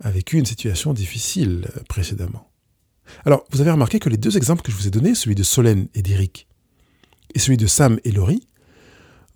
a 0.03 0.09
vécu 0.09 0.37
une 0.37 0.45
situation 0.45 0.93
difficile 0.93 1.67
précédemment. 1.87 2.49
Alors, 3.25 3.45
vous 3.51 3.61
avez 3.61 3.71
remarqué 3.71 3.99
que 3.99 4.09
les 4.09 4.17
deux 4.17 4.37
exemples 4.37 4.61
que 4.61 4.71
je 4.71 4.77
vous 4.77 4.87
ai 4.87 4.91
donnés, 4.91 5.15
celui 5.15 5.35
de 5.35 5.43
Solène 5.43 5.87
et 5.93 6.01
d'Eric, 6.01 6.47
et 7.33 7.39
celui 7.39 7.57
de 7.57 7.67
Sam 7.67 7.99
et 8.03 8.11
Laurie, 8.11 8.47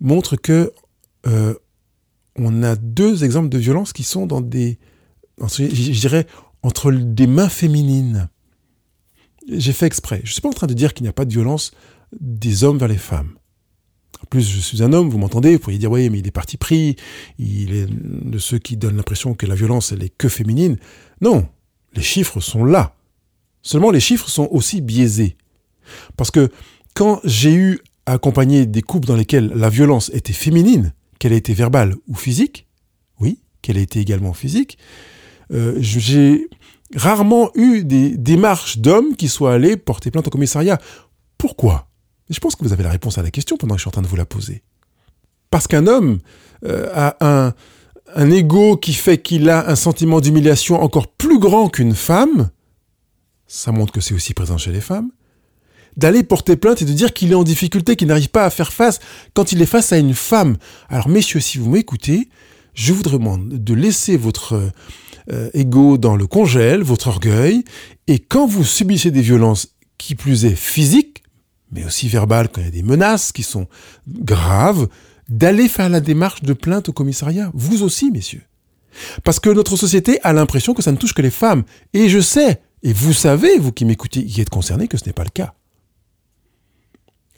montrent 0.00 0.36
que 0.36 0.72
euh, 1.26 1.54
on 2.36 2.62
a 2.62 2.76
deux 2.76 3.24
exemples 3.24 3.48
de 3.48 3.58
violence 3.58 3.92
qui 3.92 4.02
sont 4.02 4.26
dans 4.26 4.40
des, 4.40 4.78
je 5.48 6.00
dirais, 6.00 6.26
entre 6.62 6.92
des 6.92 7.26
mains 7.26 7.48
féminines. 7.48 8.28
J'ai 9.48 9.72
fait 9.72 9.86
exprès. 9.86 10.20
Je 10.24 10.30
ne 10.30 10.32
suis 10.32 10.40
pas 10.42 10.48
en 10.48 10.52
train 10.52 10.66
de 10.66 10.74
dire 10.74 10.94
qu'il 10.94 11.04
n'y 11.04 11.08
a 11.08 11.14
pas 11.14 11.24
de 11.24 11.32
violence 11.32 11.72
des 12.20 12.64
hommes 12.64 12.78
vers 12.78 12.88
les 12.88 12.98
femmes. 12.98 13.34
En 14.22 14.26
plus, 14.26 14.48
je 14.48 14.60
suis 14.60 14.82
un 14.82 14.92
homme, 14.92 15.08
vous 15.08 15.18
m'entendez, 15.18 15.54
vous 15.54 15.58
pourriez 15.60 15.78
dire, 15.78 15.90
oui, 15.90 16.10
mais 16.10 16.18
il 16.18 16.26
est 16.26 16.32
parti 16.32 16.56
pris, 16.56 16.96
il 17.38 17.74
est 17.74 17.86
de 17.88 18.38
ceux 18.38 18.58
qui 18.58 18.76
donnent 18.76 18.96
l'impression 18.96 19.34
que 19.34 19.46
la 19.46 19.54
violence, 19.54 19.92
elle 19.92 20.02
est 20.02 20.14
que 20.14 20.28
féminine. 20.28 20.76
Non, 21.22 21.48
les 21.94 22.02
chiffres 22.02 22.40
sont 22.40 22.64
là. 22.64 22.96
Seulement, 23.62 23.90
les 23.90 24.00
chiffres 24.00 24.28
sont 24.28 24.48
aussi 24.50 24.82
biaisés. 24.82 25.36
Parce 26.16 26.30
que 26.30 26.50
quand 26.94 27.20
j'ai 27.24 27.54
eu 27.54 27.78
à 28.06 28.12
accompagner 28.12 28.66
des 28.66 28.82
couples 28.82 29.06
dans 29.06 29.16
lesquels 29.16 29.48
la 29.54 29.70
violence 29.70 30.10
était 30.12 30.32
féminine, 30.32 30.92
qu'elle 31.18 31.32
ait 31.32 31.38
été 31.38 31.54
verbale 31.54 31.94
ou 32.06 32.14
physique, 32.14 32.66
oui, 33.20 33.38
qu'elle 33.62 33.78
ait 33.78 33.82
été 33.82 34.00
également 34.00 34.32
physique, 34.32 34.78
euh, 35.52 35.74
j'ai 35.78 36.48
rarement 36.94 37.50
eu 37.54 37.84
des 37.84 38.16
démarches 38.16 38.78
d'hommes 38.78 39.16
qui 39.16 39.28
soient 39.28 39.54
allés 39.54 39.76
porter 39.76 40.10
plainte 40.10 40.26
au 40.26 40.30
commissariat. 40.30 40.78
Pourquoi? 41.38 41.88
Je 42.28 42.38
pense 42.38 42.56
que 42.56 42.64
vous 42.64 42.72
avez 42.72 42.84
la 42.84 42.90
réponse 42.90 43.18
à 43.18 43.22
la 43.22 43.30
question 43.30 43.56
pendant 43.56 43.74
que 43.74 43.78
je 43.78 43.82
suis 43.82 43.88
en 43.88 43.92
train 43.92 44.02
de 44.02 44.06
vous 44.06 44.16
la 44.16 44.26
poser. 44.26 44.62
Parce 45.50 45.66
qu'un 45.66 45.86
homme 45.86 46.18
euh, 46.64 46.88
a 46.94 47.16
un, 47.20 47.54
un 48.14 48.30
ego 48.30 48.76
qui 48.76 48.92
fait 48.92 49.18
qu'il 49.18 49.48
a 49.48 49.68
un 49.68 49.76
sentiment 49.76 50.20
d'humiliation 50.20 50.80
encore 50.80 51.08
plus 51.08 51.38
grand 51.38 51.68
qu'une 51.68 51.94
femme, 51.94 52.50
ça 53.46 53.72
montre 53.72 53.92
que 53.92 54.00
c'est 54.00 54.14
aussi 54.14 54.34
présent 54.34 54.58
chez 54.58 54.72
les 54.72 54.80
femmes, 54.80 55.10
d'aller 55.96 56.22
porter 56.22 56.56
plainte 56.56 56.82
et 56.82 56.84
de 56.84 56.92
dire 56.92 57.12
qu'il 57.12 57.32
est 57.32 57.36
en 57.36 57.42
difficulté, 57.42 57.96
qu'il 57.96 58.08
n'arrive 58.08 58.30
pas 58.30 58.44
à 58.44 58.50
faire 58.50 58.72
face 58.72 59.00
quand 59.34 59.52
il 59.52 59.60
est 59.60 59.66
face 59.66 59.92
à 59.92 59.98
une 59.98 60.14
femme. 60.14 60.56
Alors 60.88 61.08
messieurs, 61.08 61.40
si 61.40 61.58
vous 61.58 61.68
m'écoutez, 61.68 62.28
je 62.74 62.92
vous 62.92 63.02
demande 63.02 63.48
de 63.48 63.74
laisser 63.74 64.16
votre 64.16 64.70
euh, 65.32 65.50
ego 65.54 65.98
dans 65.98 66.16
le 66.16 66.26
congèle, 66.26 66.82
votre 66.82 67.08
orgueil, 67.08 67.64
et 68.06 68.18
quand 68.18 68.46
vous 68.46 68.64
subissez 68.64 69.10
des 69.10 69.22
violences 69.22 69.74
qui 69.98 70.14
plus 70.14 70.44
est 70.44 70.56
physiques, 70.56 71.22
mais 71.72 71.84
aussi 71.84 72.08
verbales, 72.08 72.48
quand 72.48 72.60
il 72.60 72.64
y 72.64 72.68
a 72.68 72.72
des 72.72 72.82
menaces 72.82 73.32
qui 73.32 73.42
sont 73.42 73.68
graves, 74.08 74.88
d'aller 75.28 75.68
faire 75.68 75.88
la 75.88 76.00
démarche 76.00 76.42
de 76.42 76.52
plainte 76.52 76.88
au 76.88 76.92
commissariat. 76.92 77.50
Vous 77.54 77.82
aussi, 77.82 78.10
messieurs. 78.10 78.42
Parce 79.22 79.38
que 79.38 79.50
notre 79.50 79.76
société 79.76 80.18
a 80.22 80.32
l'impression 80.32 80.74
que 80.74 80.82
ça 80.82 80.90
ne 80.90 80.96
touche 80.96 81.14
que 81.14 81.22
les 81.22 81.30
femmes. 81.30 81.62
Et 81.92 82.08
je 82.08 82.18
sais, 82.18 82.60
et 82.82 82.92
vous 82.92 83.12
savez, 83.12 83.58
vous 83.58 83.72
qui 83.72 83.84
m'écoutez, 83.84 84.24
qui 84.24 84.40
êtes 84.40 84.50
concernés, 84.50 84.88
que 84.88 84.98
ce 84.98 85.06
n'est 85.06 85.12
pas 85.12 85.24
le 85.24 85.30
cas. 85.30 85.54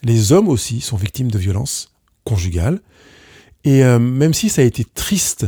Les 0.02 0.32
hommes 0.32 0.48
aussi 0.48 0.80
sont 0.80 0.96
victimes 0.96 1.30
de 1.30 1.38
violences 1.38 1.92
conjugales. 2.24 2.80
Et 3.64 3.84
euh, 3.84 3.98
même 3.98 4.34
si 4.34 4.48
ça 4.48 4.62
a 4.62 4.64
été 4.64 4.84
triste, 4.84 5.46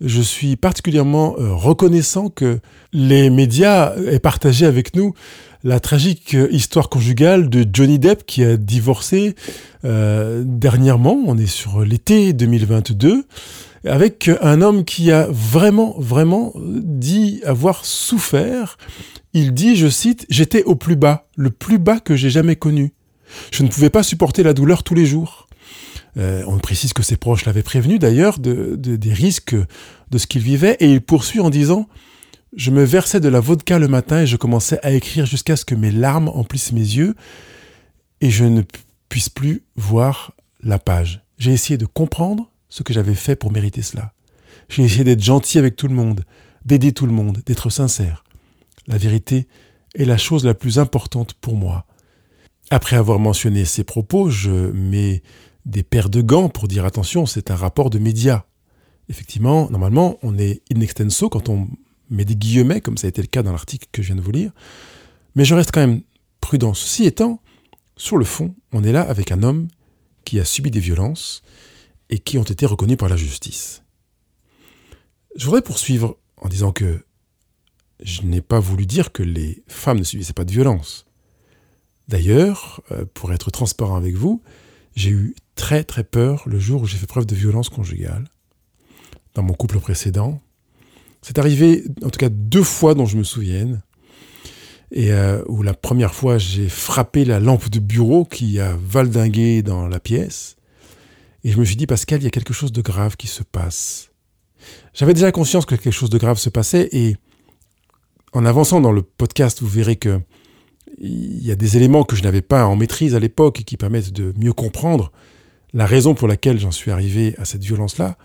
je 0.00 0.20
suis 0.20 0.56
particulièrement 0.56 1.36
euh, 1.38 1.52
reconnaissant 1.54 2.28
que 2.28 2.60
les 2.92 3.30
médias 3.30 3.94
aient 3.96 4.18
partagé 4.18 4.66
avec 4.66 4.94
nous 4.96 5.14
la 5.64 5.80
tragique 5.80 6.36
histoire 6.50 6.90
conjugale 6.90 7.48
de 7.48 7.66
Johnny 7.70 7.98
Depp 7.98 8.26
qui 8.26 8.44
a 8.44 8.58
divorcé 8.58 9.34
euh, 9.84 10.42
dernièrement, 10.46 11.18
on 11.26 11.38
est 11.38 11.46
sur 11.46 11.80
l'été 11.80 12.34
2022, 12.34 13.24
avec 13.86 14.30
un 14.42 14.60
homme 14.60 14.84
qui 14.84 15.10
a 15.10 15.26
vraiment, 15.30 15.94
vraiment 15.98 16.52
dit 16.56 17.40
avoir 17.44 17.84
souffert. 17.84 18.76
Il 19.32 19.52
dit, 19.52 19.74
je 19.76 19.88
cite, 19.88 20.26
J'étais 20.28 20.62
au 20.64 20.74
plus 20.74 20.96
bas, 20.96 21.28
le 21.36 21.50
plus 21.50 21.78
bas 21.78 21.98
que 21.98 22.14
j'ai 22.14 22.30
jamais 22.30 22.56
connu. 22.56 22.92
Je 23.50 23.62
ne 23.62 23.68
pouvais 23.68 23.90
pas 23.90 24.02
supporter 24.02 24.42
la 24.42 24.52
douleur 24.52 24.82
tous 24.82 24.94
les 24.94 25.06
jours. 25.06 25.43
Euh, 26.16 26.44
on 26.46 26.58
précise 26.58 26.92
que 26.92 27.02
ses 27.02 27.16
proches 27.16 27.44
l'avaient 27.44 27.62
prévenu 27.62 27.98
d'ailleurs 27.98 28.38
de, 28.38 28.76
des 28.76 29.12
risques 29.12 29.56
de 30.10 30.18
ce 30.18 30.26
qu'il 30.26 30.42
vivait, 30.42 30.76
et 30.80 30.90
il 30.90 31.00
poursuit 31.00 31.40
en 31.40 31.50
disant 31.50 31.88
Je 32.56 32.70
me 32.70 32.84
versais 32.84 33.20
de 33.20 33.28
la 33.28 33.40
vodka 33.40 33.78
le 33.78 33.88
matin 33.88 34.22
et 34.22 34.26
je 34.26 34.36
commençais 34.36 34.78
à 34.82 34.92
écrire 34.92 35.26
jusqu'à 35.26 35.56
ce 35.56 35.64
que 35.64 35.74
mes 35.74 35.90
larmes 35.90 36.28
emplissent 36.28 36.72
mes 36.72 36.80
yeux 36.80 37.14
et 38.20 38.30
je 38.30 38.44
ne 38.44 38.62
puisse 39.08 39.28
plus 39.28 39.64
voir 39.76 40.32
la 40.62 40.78
page. 40.78 41.24
J'ai 41.38 41.52
essayé 41.52 41.76
de 41.76 41.86
comprendre, 41.86 42.50
ce 42.68 42.82
que 42.82 42.92
j'avais 42.92 43.14
fait 43.14 43.36
pour 43.36 43.52
mériter 43.52 43.82
cela. 43.82 44.12
J'ai 44.68 44.82
essayé 44.82 45.04
d'être 45.04 45.22
gentil 45.22 45.58
avec 45.58 45.76
tout 45.76 45.86
le 45.88 45.94
monde, 45.94 46.24
d'aider 46.64 46.92
tout 46.92 47.06
le 47.06 47.12
monde, 47.12 47.40
d'être 47.46 47.70
sincère. 47.70 48.24
La 48.86 48.98
vérité 48.98 49.46
est 49.94 50.04
la 50.04 50.16
chose 50.16 50.44
la 50.44 50.54
plus 50.54 50.78
importante 50.78 51.34
pour 51.34 51.54
moi. 51.54 51.86
Après 52.70 52.96
avoir 52.96 53.18
mentionné 53.18 53.64
ces 53.64 53.84
propos, 53.84 54.30
je 54.30 54.50
mets 54.50 55.22
des 55.64 55.82
paires 55.82 56.10
de 56.10 56.20
gants 56.20 56.48
pour 56.48 56.68
dire 56.68 56.84
attention, 56.84 57.26
c'est 57.26 57.50
un 57.50 57.56
rapport 57.56 57.90
de 57.90 57.98
médias. 57.98 58.44
Effectivement, 59.08 59.70
normalement, 59.70 60.18
on 60.22 60.38
est 60.38 60.62
in 60.74 60.80
extenso 60.80 61.28
quand 61.28 61.48
on 61.48 61.68
met 62.10 62.24
des 62.24 62.36
guillemets, 62.36 62.80
comme 62.80 62.96
ça 62.96 63.06
a 63.06 63.08
été 63.08 63.22
le 63.22 63.28
cas 63.28 63.42
dans 63.42 63.52
l'article 63.52 63.88
que 63.92 64.02
je 64.02 64.08
viens 64.08 64.16
de 64.16 64.20
vous 64.20 64.32
lire. 64.32 64.52
Mais 65.34 65.44
je 65.44 65.54
reste 65.54 65.72
quand 65.72 65.80
même 65.80 66.02
prudent. 66.40 66.74
Ceci 66.74 67.04
étant, 67.04 67.40
sur 67.96 68.16
le 68.16 68.24
fond, 68.24 68.54
on 68.72 68.84
est 68.84 68.92
là 68.92 69.02
avec 69.02 69.32
un 69.32 69.42
homme 69.42 69.68
qui 70.24 70.40
a 70.40 70.44
subi 70.44 70.70
des 70.70 70.80
violences 70.80 71.42
et 72.10 72.18
qui 72.18 72.38
ont 72.38 72.44
été 72.44 72.66
reconnus 72.66 72.96
par 72.96 73.08
la 73.08 73.16
justice. 73.16 73.82
Je 75.36 75.44
voudrais 75.46 75.62
poursuivre 75.62 76.16
en 76.36 76.48
disant 76.48 76.72
que 76.72 77.04
je 78.00 78.22
n'ai 78.22 78.40
pas 78.40 78.60
voulu 78.60 78.86
dire 78.86 79.12
que 79.12 79.22
les 79.22 79.62
femmes 79.66 79.98
ne 79.98 80.04
subissaient 80.04 80.32
pas 80.32 80.44
de 80.44 80.52
violence. 80.52 81.06
D'ailleurs, 82.08 82.82
euh, 82.90 83.04
pour 83.14 83.32
être 83.32 83.50
transparent 83.50 83.96
avec 83.96 84.14
vous, 84.14 84.42
j'ai 84.94 85.10
eu 85.10 85.34
très 85.54 85.84
très 85.84 86.04
peur 86.04 86.42
le 86.46 86.58
jour 86.58 86.82
où 86.82 86.86
j'ai 86.86 86.96
fait 86.96 87.06
preuve 87.06 87.26
de 87.26 87.34
violence 87.34 87.68
conjugale 87.68 88.24
dans 89.34 89.42
mon 89.42 89.54
couple 89.54 89.80
précédent. 89.80 90.40
C'est 91.22 91.38
arrivé 91.38 91.84
en 92.02 92.10
tout 92.10 92.18
cas 92.18 92.28
deux 92.28 92.62
fois 92.62 92.94
dont 92.94 93.06
je 93.06 93.16
me 93.16 93.24
souvienne. 93.24 93.82
Et 94.92 95.12
euh, 95.12 95.42
où 95.48 95.62
la 95.62 95.74
première 95.74 96.14
fois 96.14 96.38
j'ai 96.38 96.68
frappé 96.68 97.24
la 97.24 97.40
lampe 97.40 97.68
de 97.68 97.80
bureau 97.80 98.24
qui 98.24 98.60
a 98.60 98.76
valdingué 98.76 99.62
dans 99.62 99.88
la 99.88 99.98
pièce. 99.98 100.56
Et 101.42 101.50
je 101.50 101.58
me 101.58 101.64
suis 101.64 101.76
dit, 101.76 101.86
Pascal, 101.86 102.20
il 102.20 102.24
y 102.24 102.26
a 102.26 102.30
quelque 102.30 102.54
chose 102.54 102.72
de 102.72 102.80
grave 102.80 103.16
qui 103.16 103.26
se 103.26 103.42
passe. 103.42 104.10
J'avais 104.94 105.12
déjà 105.12 105.30
conscience 105.30 105.66
que 105.66 105.74
quelque 105.74 105.92
chose 105.92 106.08
de 106.08 106.16
grave 106.16 106.38
se 106.38 106.48
passait 106.48 106.88
et 106.92 107.16
en 108.32 108.46
avançant 108.46 108.80
dans 108.80 108.92
le 108.92 109.02
podcast, 109.02 109.60
vous 109.60 109.68
verrez 109.68 109.96
que 109.96 110.20
il 110.98 111.44
y 111.44 111.50
a 111.50 111.56
des 111.56 111.76
éléments 111.76 112.04
que 112.04 112.16
je 112.16 112.22
n'avais 112.22 112.42
pas 112.42 112.66
en 112.66 112.76
maîtrise 112.76 113.14
à 113.14 113.20
l'époque 113.20 113.60
et 113.60 113.64
qui 113.64 113.76
permettent 113.76 114.12
de 114.12 114.32
mieux 114.38 114.52
comprendre 114.52 115.12
la 115.72 115.86
raison 115.86 116.14
pour 116.14 116.28
laquelle 116.28 116.58
j'en 116.58 116.70
suis 116.70 116.90
arrivé 116.90 117.34
à 117.38 117.44
cette 117.44 117.62
violence-là. 117.62 118.16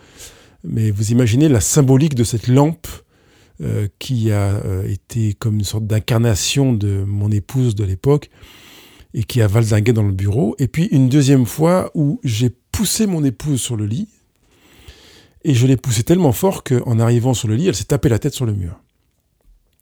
Mais 0.63 0.91
vous 0.91 1.11
imaginez 1.11 1.49
la 1.49 1.61
symbolique 1.61 2.15
de 2.15 2.23
cette 2.23 2.47
lampe 2.47 2.88
euh, 3.61 3.88
qui 3.97 4.31
a 4.31 4.55
euh, 4.65 4.88
été 4.88 5.33
comme 5.33 5.55
une 5.55 5.63
sorte 5.63 5.88
d'incarnation 5.88 6.73
de 6.73 7.03
mon 7.05 7.31
épouse 7.31 7.75
de 7.75 7.83
l'époque 7.83 8.29
et 9.13 9.23
qui 9.23 9.41
a 9.41 9.47
valdingué 9.47 9.93
dans 9.93 10.03
le 10.03 10.11
bureau. 10.11 10.55
Et 10.59 10.67
puis 10.67 10.85
une 10.91 11.09
deuxième 11.09 11.45
fois 11.45 11.91
où 11.95 12.19
j'ai 12.23 12.51
poussé 12.71 13.07
mon 13.07 13.23
épouse 13.23 13.61
sur 13.61 13.75
le 13.75 13.85
lit 13.85 14.07
et 15.43 15.53
je 15.53 15.65
l'ai 15.65 15.77
poussée 15.77 16.03
tellement 16.03 16.33
fort 16.33 16.63
qu'en 16.63 16.99
arrivant 16.99 17.33
sur 17.33 17.47
le 17.47 17.55
lit, 17.55 17.67
elle 17.67 17.75
s'est 17.75 17.85
tapée 17.85 18.09
la 18.09 18.19
tête 18.19 18.33
sur 18.33 18.45
le 18.45 18.53
mur. 18.53 18.79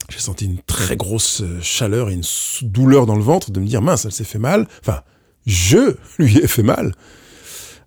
J'ai 0.10 0.20
senti 0.20 0.46
une 0.46 0.60
très 0.60 0.96
grosse 0.96 1.42
euh, 1.42 1.60
chaleur 1.62 2.10
et 2.10 2.14
une 2.14 2.24
douleur 2.62 3.06
dans 3.06 3.16
le 3.16 3.24
ventre 3.24 3.52
de 3.52 3.60
me 3.60 3.66
dire 3.66 3.82
mince, 3.82 4.06
elle 4.06 4.12
s'est 4.12 4.24
fait 4.24 4.40
mal. 4.40 4.68
Enfin, 4.82 5.02
je 5.46 5.96
lui 6.18 6.38
ai 6.38 6.48
fait 6.48 6.64
mal, 6.64 6.94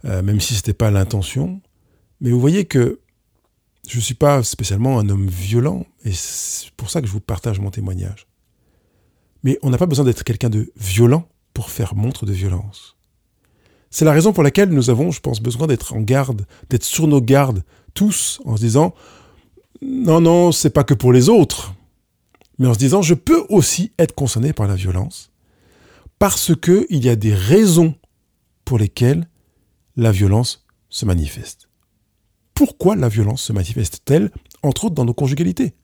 euh, 0.04 0.22
même 0.22 0.40
si 0.40 0.54
c'était 0.54 0.74
pas 0.74 0.90
l'intention. 0.90 1.60
Mais 2.20 2.30
vous 2.30 2.40
voyez 2.40 2.66
que 2.66 3.00
je 3.88 3.96
ne 3.96 4.02
suis 4.02 4.14
pas 4.14 4.42
spécialement 4.42 4.98
un 4.98 5.08
homme 5.08 5.26
violent, 5.28 5.86
et 6.04 6.12
c'est 6.12 6.70
pour 6.72 6.90
ça 6.90 7.00
que 7.00 7.06
je 7.06 7.12
vous 7.12 7.20
partage 7.20 7.58
mon 7.58 7.70
témoignage. 7.70 8.26
Mais 9.42 9.58
on 9.62 9.70
n'a 9.70 9.78
pas 9.78 9.86
besoin 9.86 10.04
d'être 10.04 10.22
quelqu'un 10.22 10.50
de 10.50 10.70
violent 10.76 11.26
pour 11.54 11.70
faire 11.70 11.94
montre 11.94 12.26
de 12.26 12.32
violence. 12.32 12.96
C'est 13.90 14.04
la 14.04 14.12
raison 14.12 14.32
pour 14.32 14.44
laquelle 14.44 14.68
nous 14.68 14.90
avons, 14.90 15.10
je 15.10 15.20
pense, 15.20 15.40
besoin 15.40 15.66
d'être 15.66 15.94
en 15.94 16.00
garde, 16.00 16.46
d'être 16.68 16.84
sur 16.84 17.08
nos 17.08 17.20
gardes, 17.20 17.64
tous, 17.94 18.40
en 18.44 18.56
se 18.56 18.60
disant 18.60 18.94
non, 19.82 20.20
non, 20.20 20.52
c'est 20.52 20.70
pas 20.70 20.84
que 20.84 20.94
pour 20.94 21.12
les 21.12 21.28
autres 21.28 21.74
mais 22.60 22.68
en 22.68 22.74
se 22.74 22.78
disant 22.78 23.02
je 23.02 23.14
peux 23.14 23.44
aussi 23.48 23.90
être 23.98 24.14
concerné 24.14 24.52
par 24.52 24.68
la 24.68 24.76
violence 24.76 25.32
parce 26.20 26.54
que 26.54 26.86
il 26.90 27.04
y 27.04 27.08
a 27.08 27.16
des 27.16 27.34
raisons 27.34 27.94
pour 28.64 28.78
lesquelles 28.78 29.28
la 29.96 30.12
violence 30.12 30.66
se 30.90 31.06
manifeste. 31.06 31.68
Pourquoi 32.54 32.94
la 32.94 33.08
violence 33.08 33.42
se 33.42 33.54
manifeste-t-elle, 33.54 34.30
entre 34.62 34.84
autres 34.84 34.94
dans 34.94 35.06
nos 35.06 35.14
conjugalités? 35.14 35.74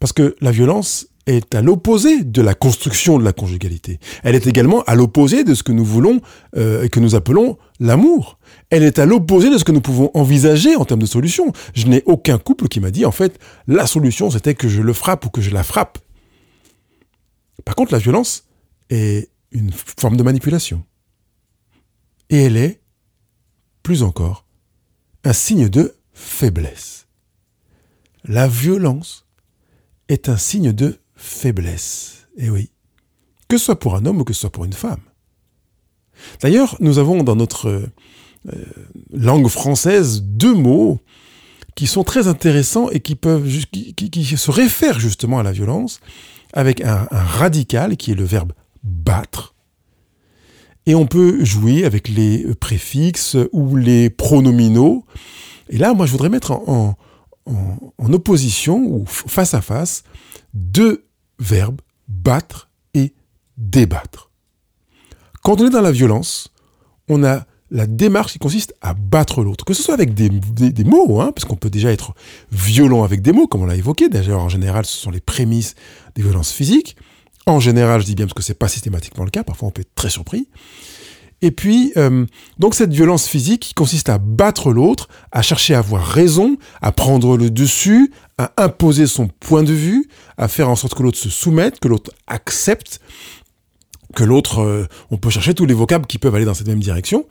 Parce 0.00 0.12
que 0.12 0.34
la 0.40 0.50
violence 0.50 1.06
est 1.26 1.54
à 1.54 1.62
l'opposé 1.62 2.24
de 2.24 2.42
la 2.42 2.54
construction 2.54 3.18
de 3.18 3.24
la 3.24 3.32
conjugalité. 3.32 4.00
Elle 4.22 4.34
est 4.34 4.46
également 4.46 4.82
à 4.84 4.94
l'opposé 4.94 5.44
de 5.44 5.54
ce 5.54 5.62
que 5.62 5.72
nous 5.72 5.84
voulons 5.84 6.20
euh, 6.56 6.82
et 6.82 6.88
que 6.88 7.00
nous 7.00 7.14
appelons 7.14 7.58
l'amour. 7.80 8.38
Elle 8.70 8.82
est 8.82 8.98
à 8.98 9.06
l'opposé 9.06 9.50
de 9.50 9.58
ce 9.58 9.64
que 9.64 9.72
nous 9.72 9.80
pouvons 9.80 10.10
envisager 10.14 10.74
en 10.76 10.84
termes 10.84 11.00
de 11.00 11.06
solution. 11.06 11.52
Je 11.74 11.86
n'ai 11.86 12.02
aucun 12.06 12.38
couple 12.38 12.68
qui 12.68 12.80
m'a 12.80 12.90
dit, 12.90 13.04
en 13.04 13.12
fait, 13.12 13.38
la 13.66 13.86
solution, 13.86 14.30
c'était 14.30 14.54
que 14.54 14.68
je 14.68 14.82
le 14.82 14.92
frappe 14.92 15.24
ou 15.26 15.30
que 15.30 15.40
je 15.40 15.50
la 15.50 15.62
frappe. 15.62 15.98
Par 17.64 17.76
contre, 17.76 17.92
la 17.92 17.98
violence 17.98 18.44
est 18.90 19.30
une 19.52 19.72
forme 19.72 20.16
de 20.16 20.22
manipulation. 20.22 20.84
Et 22.30 22.44
elle 22.44 22.56
est, 22.56 22.80
plus 23.82 24.02
encore, 24.02 24.46
un 25.24 25.32
signe 25.32 25.68
de 25.68 25.94
faiblesse. 26.12 27.06
La 28.24 28.48
violence 28.48 29.26
est 30.08 30.28
un 30.28 30.36
signe 30.36 30.72
de 30.72 30.98
faiblesse. 31.22 32.26
Eh 32.36 32.50
oui. 32.50 32.70
Que 33.48 33.56
ce 33.56 33.66
soit 33.66 33.78
pour 33.78 33.94
un 33.94 34.04
homme 34.04 34.20
ou 34.20 34.24
que 34.24 34.32
ce 34.32 34.40
soit 34.40 34.50
pour 34.50 34.64
une 34.64 34.72
femme. 34.72 35.00
D'ailleurs, 36.40 36.76
nous 36.80 36.98
avons 36.98 37.22
dans 37.22 37.36
notre 37.36 37.68
euh, 37.68 38.64
langue 39.12 39.48
française 39.48 40.22
deux 40.22 40.54
mots 40.54 41.00
qui 41.74 41.86
sont 41.86 42.02
très 42.02 42.28
intéressants 42.28 42.90
et 42.90 43.00
qui 43.00 43.14
peuvent 43.14 43.48
qui, 43.70 44.24
se 44.24 44.50
réfèrent 44.50 45.00
justement 45.00 45.38
à 45.38 45.42
la 45.42 45.52
violence 45.52 46.00
avec 46.52 46.80
un, 46.82 47.06
radical 47.10 47.96
qui 47.96 48.10
est 48.10 48.16
le 48.16 48.24
verbe 48.24 48.52
battre. 48.82 49.54
Et 50.86 50.94
on 50.94 51.06
peut 51.06 51.44
jouer 51.44 51.84
avec 51.84 52.08
les 52.08 52.44
préfixes 52.56 53.36
ou 53.52 53.76
les 53.76 54.10
pronominaux. 54.10 55.06
Et 55.68 55.78
là, 55.78 55.94
moi, 55.94 56.06
je 56.06 56.10
voudrais 56.10 56.28
mettre 56.28 56.50
en, 56.50 56.96
en 57.46 58.12
opposition 58.12 58.78
ou 58.84 59.06
face 59.06 59.54
à 59.54 59.60
face 59.60 60.02
deux 60.52 61.06
verbes 61.42 61.80
battre 62.08 62.70
et 62.94 63.12
débattre. 63.58 64.30
Quand 65.42 65.60
on 65.60 65.66
est 65.66 65.70
dans 65.70 65.80
la 65.80 65.92
violence, 65.92 66.48
on 67.08 67.24
a 67.24 67.46
la 67.70 67.86
démarche 67.86 68.32
qui 68.32 68.38
consiste 68.38 68.74
à 68.82 68.94
battre 68.94 69.42
l'autre, 69.42 69.64
que 69.64 69.74
ce 69.74 69.82
soit 69.82 69.94
avec 69.94 70.14
des, 70.14 70.30
mots, 70.84 71.20
hein, 71.20 71.32
parce 71.32 71.46
qu'on 71.46 71.56
peut 71.56 71.70
déjà 71.70 71.90
être 71.90 72.14
violent 72.52 73.02
avec 73.02 73.22
des 73.22 73.32
mots, 73.32 73.46
comme 73.46 73.62
on 73.62 73.66
l'a 73.66 73.76
évoqué. 73.76 74.08
D'ailleurs, 74.08 74.40
en 74.40 74.50
général, 74.50 74.84
ce 74.84 74.96
sont 74.96 75.10
les 75.10 75.20
prémices 75.20 75.74
des 76.14 76.22
violences 76.22 76.52
physiques. 76.52 76.96
En 77.46 77.60
général, 77.60 78.02
je 78.02 78.06
dis 78.06 78.14
bien 78.14 78.26
parce 78.26 78.34
que 78.34 78.42
c'est 78.42 78.54
pas 78.54 78.68
systématiquement 78.68 79.24
le 79.24 79.30
cas. 79.30 79.42
Parfois, 79.42 79.68
on 79.68 79.70
peut 79.70 79.80
être 79.80 79.94
très 79.94 80.10
surpris. 80.10 80.48
Et 81.42 81.50
puis, 81.50 81.92
euh, 81.96 82.24
donc 82.58 82.76
cette 82.76 82.92
violence 82.92 83.26
physique 83.26 83.60
qui 83.60 83.74
consiste 83.74 84.08
à 84.08 84.18
battre 84.18 84.72
l'autre, 84.72 85.08
à 85.32 85.42
chercher 85.42 85.74
à 85.74 85.80
avoir 85.80 86.06
raison, 86.06 86.56
à 86.80 86.92
prendre 86.92 87.36
le 87.36 87.50
dessus, 87.50 88.12
à 88.38 88.52
imposer 88.56 89.08
son 89.08 89.26
point 89.26 89.64
de 89.64 89.72
vue, 89.72 90.08
à 90.38 90.46
faire 90.46 90.70
en 90.70 90.76
sorte 90.76 90.94
que 90.94 91.02
l'autre 91.02 91.18
se 91.18 91.28
soumette, 91.28 91.80
que 91.80 91.88
l'autre 91.88 92.12
accepte, 92.28 93.00
que 94.14 94.22
l'autre, 94.22 94.60
euh, 94.60 94.86
on 95.10 95.16
peut 95.16 95.30
chercher 95.30 95.52
tous 95.52 95.66
les 95.66 95.74
vocables 95.74 96.06
qui 96.06 96.18
peuvent 96.18 96.34
aller 96.34 96.44
dans 96.44 96.54
cette 96.54 96.68
même 96.68 96.80
direction. 96.80 97.26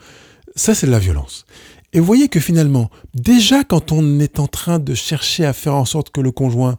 Ça, 0.57 0.75
c'est 0.75 0.87
de 0.87 0.91
la 0.91 0.99
violence. 0.99 1.45
Et 1.93 1.99
vous 1.99 2.05
voyez 2.05 2.27
que 2.27 2.39
finalement, 2.39 2.89
déjà 3.13 3.63
quand 3.63 3.93
on 3.93 4.19
est 4.19 4.39
en 4.39 4.47
train 4.47 4.79
de 4.79 4.93
chercher 4.93 5.45
à 5.45 5.53
faire 5.53 5.75
en 5.75 5.85
sorte 5.85 6.09
que 6.09 6.21
le 6.21 6.31
conjoint 6.31 6.77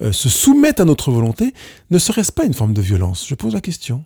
euh, 0.00 0.12
se 0.12 0.30
soumette 0.30 0.80
à 0.80 0.86
notre 0.86 1.10
volonté, 1.10 1.52
ne 1.90 1.98
serait-ce 1.98 2.32
pas 2.32 2.44
une 2.44 2.54
forme 2.54 2.72
de 2.72 2.80
violence? 2.80 3.26
Je 3.28 3.34
pose 3.34 3.52
la 3.52 3.60
question. 3.60 4.04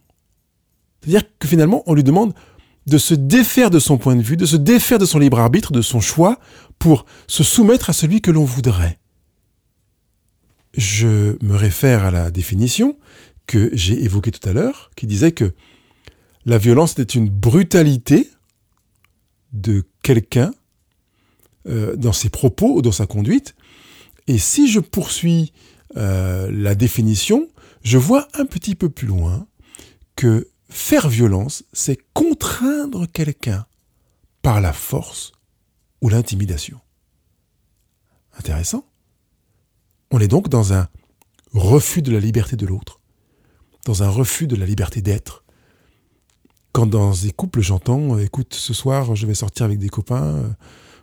C'est-à-dire 1.01 1.23
que 1.39 1.47
finalement, 1.47 1.83
on 1.87 1.95
lui 1.95 2.05
demande 2.05 2.35
de 2.87 2.99
se 2.99 3.14
défaire 3.14 3.70
de 3.70 3.79
son 3.79 3.99
point 3.99 4.16
de 4.16 4.23
vue, 4.23 4.37
de 4.37 4.47
se 4.47 4.57
défaire 4.57 4.99
de 4.99 5.07
son 5.07 5.18
libre 5.18 5.38
arbitre, 5.38 5.73
de 5.73 5.83
son 5.83 6.01
choix, 6.01 6.38
pour 6.79 7.07
se 7.27 7.42
soumettre 7.42 7.90
à 7.90 7.92
celui 7.92 8.20
que 8.20 8.31
l'on 8.31 8.44
voudrait. 8.44 8.99
Je 10.77 11.37
me 11.42 11.55
réfère 11.55 12.05
à 12.05 12.11
la 12.11 12.31
définition 12.31 12.99
que 13.47 13.70
j'ai 13.73 14.03
évoquée 14.05 14.31
tout 14.31 14.47
à 14.49 14.53
l'heure, 14.53 14.90
qui 14.97 15.07
disait 15.07 15.33
que 15.33 15.55
la 16.47 16.59
violence 16.59 16.92
était 16.92 17.03
une 17.03 17.29
brutalité 17.29 18.31
de 19.53 19.85
quelqu'un 20.03 20.53
euh, 21.68 21.97
dans 21.97 22.12
ses 22.12 22.29
propos 22.29 22.77
ou 22.77 22.83
dans 22.83 22.92
sa 22.92 23.07
conduite. 23.07 23.55
Et 24.27 24.38
si 24.38 24.70
je 24.70 24.81
poursuis 24.81 25.53
euh, 25.97 26.51
la 26.53 26.75
définition, 26.75 27.49
je 27.83 27.99
vois 27.99 28.29
un 28.35 28.47
petit 28.47 28.75
peu 28.75 28.88
plus 28.88 29.07
loin 29.07 29.47
que 30.16 30.49
faire 30.75 31.09
violence, 31.09 31.63
c'est 31.73 31.99
contraindre 32.13 33.07
quelqu'un 33.11 33.65
par 34.43 34.61
la 34.61 34.73
force 34.73 35.33
ou 36.03 36.09
l'intimidation. 36.09 36.81
Intéressant. 38.37 38.85
On 40.11 40.19
est 40.19 40.29
donc 40.29 40.49
dans 40.49 40.73
un 40.73 40.89
refus 41.53 42.03
de 42.03 42.11
la 42.11 42.19
liberté 42.19 42.57
de 42.57 42.67
l'autre, 42.67 43.01
dans 43.87 44.03
un 44.03 44.09
refus 44.09 44.49
de 44.49 44.57
la 44.57 44.67
liberté 44.67 45.01
d'être, 45.01 45.45
quand 46.73 46.87
dans 46.87 47.13
des 47.13 47.31
couples, 47.31 47.61
j'entends, 47.61 48.17
euh, 48.17 48.25
écoute, 48.25 48.53
ce 48.53 48.75
soir, 48.75 49.15
je 49.15 49.27
vais 49.27 49.35
sortir 49.35 49.67
avec 49.67 49.79
des 49.79 49.89
copains, 49.89 50.25
euh, 50.25 50.49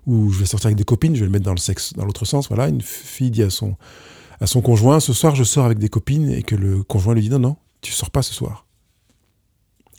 ou 0.05 0.29
je 0.31 0.39
vais 0.39 0.45
sortir 0.45 0.67
avec 0.67 0.77
des 0.77 0.83
copines, 0.83 1.15
je 1.15 1.21
vais 1.21 1.27
le 1.27 1.31
mettre 1.31 1.45
dans 1.45 1.53
le 1.53 1.57
sexe, 1.57 1.93
dans 1.93 2.03
l'autre 2.03 2.25
sens. 2.25 2.49
Voilà, 2.49 2.67
une 2.67 2.81
fille 2.81 3.31
dit 3.31 3.41
à 3.41 3.49
son, 3.49 3.77
conjoint, 4.61 4.99
ce 4.99 5.13
soir, 5.13 5.33
je 5.33 5.45
sors 5.45 5.63
avec 5.63 5.79
des 5.79 5.87
copines, 5.87 6.29
et 6.29 6.43
que 6.43 6.55
le 6.55 6.83
conjoint 6.83 7.13
lui 7.13 7.21
dit, 7.21 7.29
non, 7.29 7.39
non, 7.39 7.55
tu 7.79 7.93
sors 7.93 8.11
pas 8.11 8.21
ce 8.21 8.33
soir. 8.33 8.65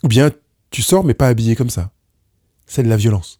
Ou 0.03 0.07
bien, 0.07 0.31
tu 0.69 0.81
sors, 0.81 1.03
mais 1.03 1.13
pas 1.13 1.27
habillé 1.27 1.55
comme 1.55 1.69
ça. 1.69 1.91
C'est 2.65 2.83
de 2.83 2.89
la 2.89 2.97
violence. 2.97 3.39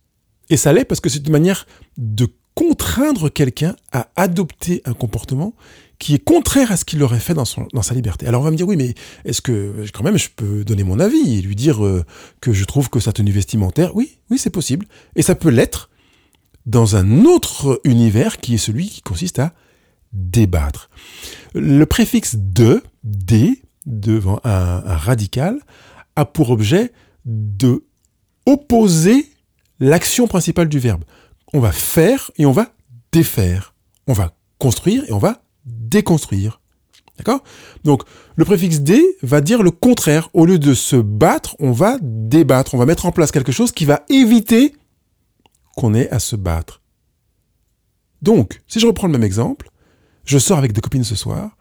Et 0.49 0.57
ça 0.57 0.73
l'est 0.73 0.85
parce 0.85 1.01
que 1.01 1.09
c'est 1.09 1.25
une 1.25 1.31
manière 1.31 1.65
de 1.97 2.27
contraindre 2.55 3.31
quelqu'un 3.31 3.75
à 3.91 4.09
adopter 4.15 4.81
un 4.85 4.93
comportement 4.93 5.55
qui 5.99 6.13
est 6.15 6.19
contraire 6.19 6.71
à 6.71 6.77
ce 6.77 6.85
qu'il 6.85 7.01
aurait 7.01 7.19
fait 7.19 7.33
dans, 7.33 7.45
sa 7.45 7.93
liberté. 7.93 8.27
Alors 8.27 8.41
on 8.41 8.43
va 8.43 8.51
me 8.51 8.57
dire, 8.57 8.67
oui, 8.67 8.75
mais 8.75 8.93
est-ce 9.25 9.41
que 9.41 9.85
quand 9.93 10.03
même 10.03 10.17
je 10.17 10.29
peux 10.35 10.63
donner 10.63 10.83
mon 10.83 10.99
avis 10.99 11.37
et 11.37 11.41
lui 11.41 11.55
dire 11.55 11.83
euh, 11.85 12.03
que 12.41 12.51
je 12.51 12.65
trouve 12.65 12.89
que 12.89 12.99
sa 12.99 13.13
tenue 13.13 13.31
vestimentaire, 13.31 13.95
oui, 13.95 14.17
oui, 14.29 14.37
c'est 14.37 14.49
possible. 14.49 14.85
Et 15.15 15.21
ça 15.21 15.35
peut 15.35 15.49
l'être 15.49 15.89
dans 16.65 16.95
un 16.95 17.25
autre 17.25 17.79
univers 17.83 18.37
qui 18.37 18.55
est 18.55 18.57
celui 18.59 18.89
qui 18.89 19.01
consiste 19.01 19.39
à 19.39 19.53
débattre. 20.11 20.89
Le 21.55 21.85
préfixe 21.85 22.35
de, 22.35 22.83
d, 23.03 23.61
devant 23.85 24.39
un 24.43 24.79
radical, 24.95 25.59
a 26.15 26.25
pour 26.25 26.49
objet 26.49 26.91
de 27.25 27.85
opposer 28.45 29.29
l'action 29.79 30.27
principale 30.27 30.69
du 30.69 30.79
verbe. 30.79 31.03
On 31.53 31.59
va 31.59 31.71
faire 31.71 32.31
et 32.37 32.45
on 32.45 32.51
va 32.51 32.73
défaire. 33.11 33.73
On 34.07 34.13
va 34.13 34.35
construire 34.59 35.03
et 35.07 35.13
on 35.13 35.19
va 35.19 35.43
déconstruire. 35.65 36.59
D'accord? 37.17 37.43
Donc, 37.83 38.03
le 38.35 38.43
préfixe 38.43 38.79
D 38.79 39.01
va 39.21 39.39
dire 39.39 39.61
le 39.61 39.71
contraire. 39.71 40.29
Au 40.33 40.45
lieu 40.45 40.57
de 40.57 40.73
se 40.73 40.95
battre, 40.95 41.55
on 41.59 41.71
va 41.71 41.97
débattre. 42.01 42.73
On 42.73 42.77
va 42.77 42.85
mettre 42.85 43.05
en 43.05 43.11
place 43.11 43.31
quelque 43.31 43.51
chose 43.51 43.71
qui 43.71 43.85
va 43.85 44.03
éviter 44.09 44.73
qu'on 45.75 45.93
ait 45.93 46.09
à 46.09 46.19
se 46.19 46.35
battre. 46.35 46.81
Donc, 48.21 48.61
si 48.67 48.79
je 48.79 48.87
reprends 48.87 49.07
le 49.07 49.13
même 49.13 49.23
exemple, 49.23 49.69
je 50.25 50.39
sors 50.39 50.57
avec 50.57 50.73
des 50.73 50.81
copines 50.81 51.03
ce 51.03 51.15
soir 51.15 51.55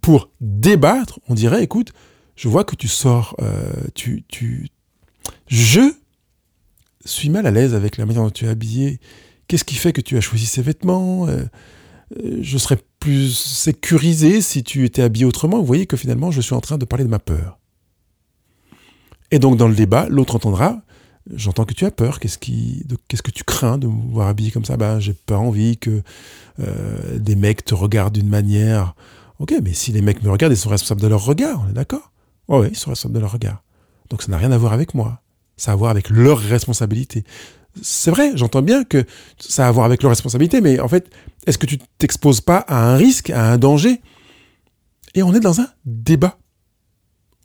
pour 0.00 0.30
débattre. 0.40 1.20
On 1.28 1.34
dirait, 1.34 1.62
écoute, 1.62 1.92
je 2.40 2.48
vois 2.48 2.64
que 2.64 2.74
tu 2.74 2.88
sors, 2.88 3.36
euh, 3.42 3.70
tu, 3.94 4.24
tu, 4.26 4.68
je 5.46 5.92
suis 7.04 7.28
mal 7.28 7.46
à 7.46 7.50
l'aise 7.50 7.74
avec 7.74 7.98
la 7.98 8.06
manière 8.06 8.22
dont 8.22 8.30
tu 8.30 8.46
es 8.46 8.48
habillé. 8.48 8.98
Qu'est-ce 9.46 9.64
qui 9.64 9.74
fait 9.74 9.92
que 9.92 10.00
tu 10.00 10.16
as 10.16 10.22
choisi 10.22 10.46
ces 10.46 10.62
vêtements? 10.62 11.28
Euh, 11.28 11.44
euh, 12.18 12.38
Je 12.40 12.56
serais 12.56 12.78
plus 12.98 13.36
sécurisé 13.36 14.40
si 14.40 14.64
tu 14.64 14.86
étais 14.86 15.02
habillé 15.02 15.26
autrement. 15.26 15.58
Vous 15.58 15.66
voyez 15.66 15.84
que 15.84 15.98
finalement, 15.98 16.30
je 16.30 16.40
suis 16.40 16.54
en 16.54 16.62
train 16.62 16.78
de 16.78 16.86
parler 16.86 17.04
de 17.04 17.10
ma 17.10 17.18
peur. 17.18 17.58
Et 19.30 19.38
donc, 19.38 19.58
dans 19.58 19.68
le 19.68 19.74
débat, 19.74 20.08
l'autre 20.08 20.36
entendra 20.36 20.80
J'entends 21.34 21.66
que 21.66 21.74
tu 21.74 21.84
as 21.84 21.90
peur. 21.90 22.20
Qu'est-ce 22.20 22.38
que 22.38 23.30
tu 23.30 23.44
crains 23.44 23.76
de 23.76 23.86
me 23.86 24.12
voir 24.12 24.28
habillé 24.28 24.50
comme 24.50 24.64
ça? 24.64 24.78
Ben, 24.78 24.98
j'ai 24.98 25.12
pas 25.12 25.36
envie 25.36 25.76
que 25.76 26.02
des 27.18 27.36
mecs 27.36 27.66
te 27.66 27.74
regardent 27.74 28.14
d'une 28.14 28.30
manière. 28.30 28.94
Ok, 29.38 29.52
mais 29.62 29.74
si 29.74 29.92
les 29.92 30.00
mecs 30.00 30.22
me 30.22 30.30
regardent, 30.30 30.54
ils 30.54 30.56
sont 30.56 30.70
responsables 30.70 31.02
de 31.02 31.06
leur 31.06 31.22
regard. 31.22 31.62
On 31.66 31.68
est 31.68 31.74
d'accord? 31.74 32.10
Oui, 32.50 32.68
ils 32.70 32.76
sont 32.76 32.90
responsables 32.90 33.14
de 33.14 33.20
leur 33.20 33.32
regard. 33.32 33.62
Donc 34.10 34.22
ça 34.22 34.30
n'a 34.30 34.36
rien 34.36 34.52
à 34.52 34.58
voir 34.58 34.72
avec 34.72 34.94
moi. 34.94 35.22
Ça 35.56 35.70
a 35.70 35.74
à 35.74 35.76
voir 35.76 35.90
avec 35.90 36.10
leur 36.10 36.38
responsabilité. 36.38 37.24
C'est 37.80 38.10
vrai, 38.10 38.32
j'entends 38.34 38.62
bien 38.62 38.84
que 38.84 39.04
ça 39.38 39.64
a 39.64 39.68
à 39.68 39.70
voir 39.70 39.86
avec 39.86 40.02
leur 40.02 40.10
responsabilité, 40.10 40.60
mais 40.60 40.80
en 40.80 40.88
fait, 40.88 41.10
est-ce 41.46 41.58
que 41.58 41.66
tu 41.66 41.78
t'exposes 41.98 42.40
pas 42.40 42.58
à 42.58 42.90
un 42.90 42.96
risque, 42.96 43.30
à 43.30 43.52
un 43.52 43.56
danger? 43.56 44.00
Et 45.14 45.22
on 45.22 45.32
est 45.34 45.40
dans 45.40 45.60
un 45.60 45.68
débat. 45.84 46.38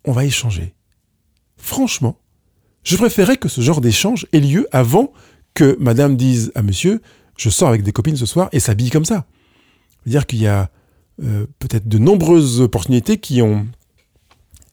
On 0.04 0.12
va 0.12 0.24
échanger. 0.24 0.74
Franchement, 1.56 2.18
je 2.82 2.96
préférais 2.96 3.36
que 3.36 3.48
ce 3.48 3.60
genre 3.60 3.80
d'échange 3.80 4.26
ait 4.32 4.40
lieu 4.40 4.68
avant 4.72 5.12
que 5.54 5.76
madame 5.80 6.16
dise 6.16 6.52
à 6.54 6.62
monsieur 6.62 7.00
je 7.36 7.50
sors 7.50 7.68
avec 7.68 7.82
des 7.82 7.92
copines 7.92 8.16
ce 8.16 8.26
soir 8.26 8.48
et 8.52 8.60
s'habille 8.60 8.90
comme 8.90 9.04
ça. 9.04 9.26
C'est-à-dire 10.02 10.26
qu'il 10.26 10.40
y 10.40 10.46
a 10.46 10.70
euh, 11.22 11.46
peut-être 11.58 11.88
de 11.88 11.98
nombreuses 11.98 12.60
opportunités 12.60 13.18
qui 13.18 13.42
ont 13.42 13.66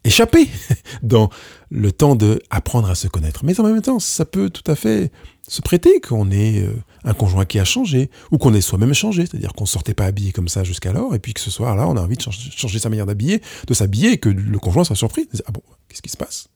échappé 0.04 0.50
dans 1.04 1.30
le 1.70 1.92
temps 1.92 2.16
de 2.16 2.42
apprendre 2.50 2.90
à 2.90 2.96
se 2.96 3.08
connaître. 3.08 3.44
Mais 3.46 3.60
en 3.60 3.64
même 3.64 3.82
temps, 3.82 4.00
ça 4.00 4.26
peut 4.26 4.50
tout 4.50 4.70
à 4.70 4.76
fait 4.76 5.12
se 5.48 5.62
prêter 5.62 6.00
qu'on 6.00 6.32
ait 6.32 6.62
euh, 6.62 6.74
un 7.04 7.14
conjoint 7.14 7.46
qui 7.46 7.60
a 7.60 7.66
changé 7.66 8.10
ou 8.32 8.38
qu'on 8.38 8.54
ait 8.54 8.62
soi-même 8.62 8.94
changé, 8.94 9.26
c'est-à-dire 9.26 9.54
qu'on 9.54 9.66
ne 9.66 9.70
sortait 9.70 9.94
pas 9.94 10.06
habillé 10.06 10.32
comme 10.32 10.48
ça 10.48 10.64
jusqu'alors 10.64 11.14
et 11.16 11.20
puis 11.20 11.34
que 11.34 11.42
ce 11.42 11.52
soir-là, 11.52 11.88
on 11.88 11.98
a 11.98 12.02
envie 12.02 12.16
de 12.16 12.22
changer, 12.22 12.80
sa 12.80 12.90
manière 12.90 13.06
d'habiller, 13.06 13.42
de 13.68 13.74
s'habiller 13.74 14.14
et 14.14 14.18
que 14.18 14.30
le 14.30 14.60
conjoint 14.60 14.84
soit 14.84 14.96
surpris. 14.96 15.28
Ah 15.46 15.52
bon, 15.52 15.62
qu'est-ce 15.90 16.02
qui 16.02 16.10
se 16.10 16.18
passe? 16.18 16.48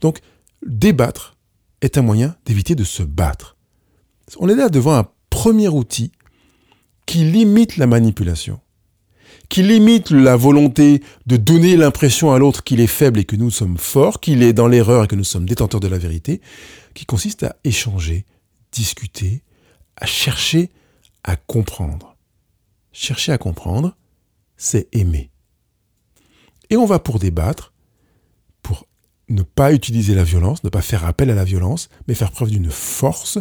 Donc, 0.00 0.18
débattre 0.66 1.36
est 1.80 1.98
un 1.98 2.02
moyen 2.02 2.36
d'éviter 2.44 2.74
de 2.74 2.84
se 2.84 3.02
battre. 3.02 3.56
On 4.38 4.48
est 4.48 4.54
là 4.54 4.68
devant 4.68 4.94
un 4.94 5.08
premier 5.30 5.68
outil 5.68 6.12
qui 7.06 7.24
limite 7.24 7.76
la 7.76 7.86
manipulation, 7.86 8.60
qui 9.52 9.62
limite 9.62 10.10
la 10.10 10.34
volonté 10.34 11.02
de 11.26 11.36
donner 11.36 11.76
l'impression 11.76 12.32
à 12.32 12.38
l'autre 12.38 12.64
qu'il 12.64 12.80
est 12.80 12.86
faible 12.86 13.20
et 13.20 13.26
que 13.26 13.36
nous 13.36 13.50
sommes 13.50 13.76
forts, 13.76 14.18
qu'il 14.18 14.42
est 14.42 14.54
dans 14.54 14.66
l'erreur 14.66 15.04
et 15.04 15.06
que 15.06 15.14
nous 15.14 15.24
sommes 15.24 15.44
détenteurs 15.44 15.78
de 15.78 15.88
la 15.88 15.98
vérité, 15.98 16.40
qui 16.94 17.04
consiste 17.04 17.42
à 17.42 17.56
échanger, 17.62 18.24
discuter, 18.72 19.42
à 19.96 20.06
chercher 20.06 20.70
à 21.22 21.36
comprendre. 21.36 22.16
Chercher 22.92 23.32
à 23.32 23.36
comprendre, 23.36 23.94
c'est 24.56 24.88
aimer. 24.92 25.28
Et 26.70 26.78
on 26.78 26.86
va 26.86 26.98
pour 26.98 27.18
débattre 27.18 27.74
ne 29.28 29.42
pas 29.42 29.74
utiliser 29.74 30.14
la 30.14 30.24
violence, 30.24 30.64
ne 30.64 30.70
pas 30.70 30.80
faire 30.80 31.04
appel 31.04 31.28
à 31.28 31.34
la 31.34 31.44
violence, 31.44 31.90
mais 32.08 32.14
faire 32.14 32.32
preuve 32.32 32.50
d'une 32.50 32.70
force, 32.70 33.38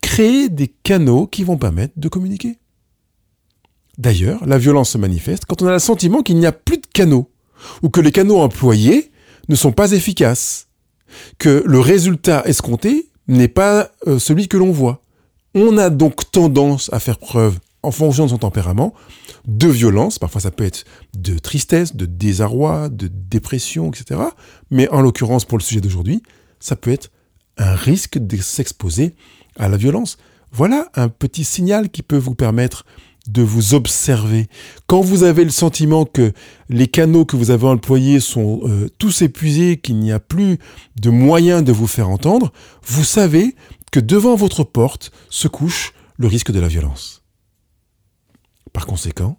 créer 0.00 0.48
des 0.48 0.68
canaux 0.68 1.26
qui 1.26 1.42
vont 1.42 1.58
permettre 1.58 1.94
de 1.96 2.08
communiquer. 2.08 2.59
D'ailleurs, 4.00 4.46
la 4.46 4.56
violence 4.56 4.88
se 4.88 4.98
manifeste 4.98 5.44
quand 5.44 5.60
on 5.60 5.66
a 5.66 5.74
le 5.74 5.78
sentiment 5.78 6.22
qu'il 6.22 6.38
n'y 6.38 6.46
a 6.46 6.52
plus 6.52 6.78
de 6.78 6.86
canaux, 6.86 7.30
ou 7.82 7.90
que 7.90 8.00
les 8.00 8.12
canaux 8.12 8.38
employés 8.38 9.12
ne 9.50 9.54
sont 9.54 9.72
pas 9.72 9.92
efficaces, 9.92 10.68
que 11.36 11.62
le 11.66 11.80
résultat 11.80 12.42
escompté 12.46 13.10
n'est 13.28 13.46
pas 13.46 13.90
euh, 14.06 14.18
celui 14.18 14.48
que 14.48 14.56
l'on 14.56 14.72
voit. 14.72 15.02
On 15.54 15.76
a 15.76 15.90
donc 15.90 16.30
tendance 16.30 16.90
à 16.94 16.98
faire 16.98 17.18
preuve 17.18 17.58
en 17.82 17.90
fonction 17.90 18.24
de 18.24 18.30
son 18.30 18.38
tempérament, 18.38 18.94
de 19.46 19.68
violence, 19.68 20.18
parfois 20.18 20.40
ça 20.40 20.50
peut 20.50 20.64
être 20.64 20.84
de 21.14 21.38
tristesse, 21.38 21.94
de 21.94 22.06
désarroi, 22.06 22.88
de 22.88 23.06
dépression, 23.06 23.90
etc. 23.90 24.18
Mais 24.70 24.88
en 24.88 25.02
l'occurrence, 25.02 25.44
pour 25.44 25.58
le 25.58 25.62
sujet 25.62 25.82
d'aujourd'hui, 25.82 26.22
ça 26.58 26.74
peut 26.74 26.90
être 26.90 27.10
un 27.58 27.74
risque 27.74 28.16
de 28.16 28.38
s'exposer 28.38 29.14
à 29.58 29.68
la 29.68 29.76
violence. 29.76 30.16
Voilà 30.52 30.88
un 30.94 31.08
petit 31.10 31.44
signal 31.44 31.90
qui 31.90 32.02
peut 32.02 32.16
vous 32.16 32.34
permettre 32.34 32.86
de 33.26 33.42
vous 33.42 33.74
observer. 33.74 34.48
Quand 34.86 35.00
vous 35.00 35.22
avez 35.22 35.44
le 35.44 35.50
sentiment 35.50 36.04
que 36.04 36.32
les 36.68 36.88
canaux 36.88 37.24
que 37.24 37.36
vous 37.36 37.50
avez 37.50 37.66
employés 37.66 38.20
sont 38.20 38.60
euh, 38.64 38.88
tous 38.98 39.22
épuisés, 39.22 39.76
qu'il 39.76 39.98
n'y 39.98 40.12
a 40.12 40.20
plus 40.20 40.58
de 40.96 41.10
moyens 41.10 41.62
de 41.62 41.72
vous 41.72 41.86
faire 41.86 42.08
entendre, 42.08 42.52
vous 42.84 43.04
savez 43.04 43.54
que 43.92 44.00
devant 44.00 44.36
votre 44.36 44.64
porte 44.64 45.12
se 45.28 45.48
couche 45.48 45.92
le 46.16 46.26
risque 46.26 46.52
de 46.52 46.60
la 46.60 46.68
violence. 46.68 47.22
Par 48.72 48.86
conséquent, 48.86 49.38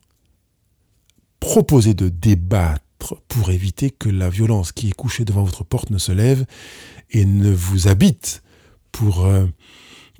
proposez 1.40 1.94
de 1.94 2.10
débattre 2.10 2.82
pour 3.28 3.50
éviter 3.50 3.90
que 3.90 4.10
la 4.10 4.30
violence 4.30 4.72
qui 4.72 4.90
est 4.90 4.94
couchée 4.94 5.26
devant 5.26 5.44
votre 5.44 5.64
porte 5.64 5.90
ne 5.90 5.98
se 5.98 6.12
lève 6.12 6.46
et 7.10 7.26
ne 7.26 7.52
vous 7.52 7.88
habite 7.88 8.44
pour 8.92 9.26
euh, 9.26 9.48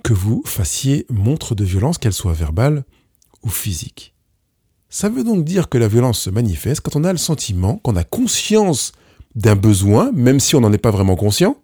que 0.04 0.14
vous 0.14 0.42
fassiez 0.46 1.06
montre 1.10 1.54
de 1.54 1.64
violence, 1.64 1.98
qu'elle 1.98 2.14
soit 2.14 2.34
verbale 2.34 2.84
ou 3.44 3.50
physique. 3.50 4.14
Ça 4.90 5.10
veut 5.10 5.24
donc 5.24 5.46
dire 5.46 5.70
que 5.70 5.78
la 5.78 5.88
violence 5.88 6.20
se 6.20 6.30
manifeste 6.30 6.82
quand 6.82 6.96
on 6.96 7.04
a 7.04 7.12
le 7.12 7.18
sentiment, 7.18 7.78
qu'on 7.78 7.96
a 7.96 8.04
conscience 8.04 8.92
d'un 9.36 9.56
besoin, 9.56 10.12
même 10.14 10.40
si 10.40 10.56
on 10.56 10.62
n'en 10.62 10.74
est 10.74 10.78
pas 10.78 10.92
vraiment 10.92 11.16
conscient, 11.16 11.56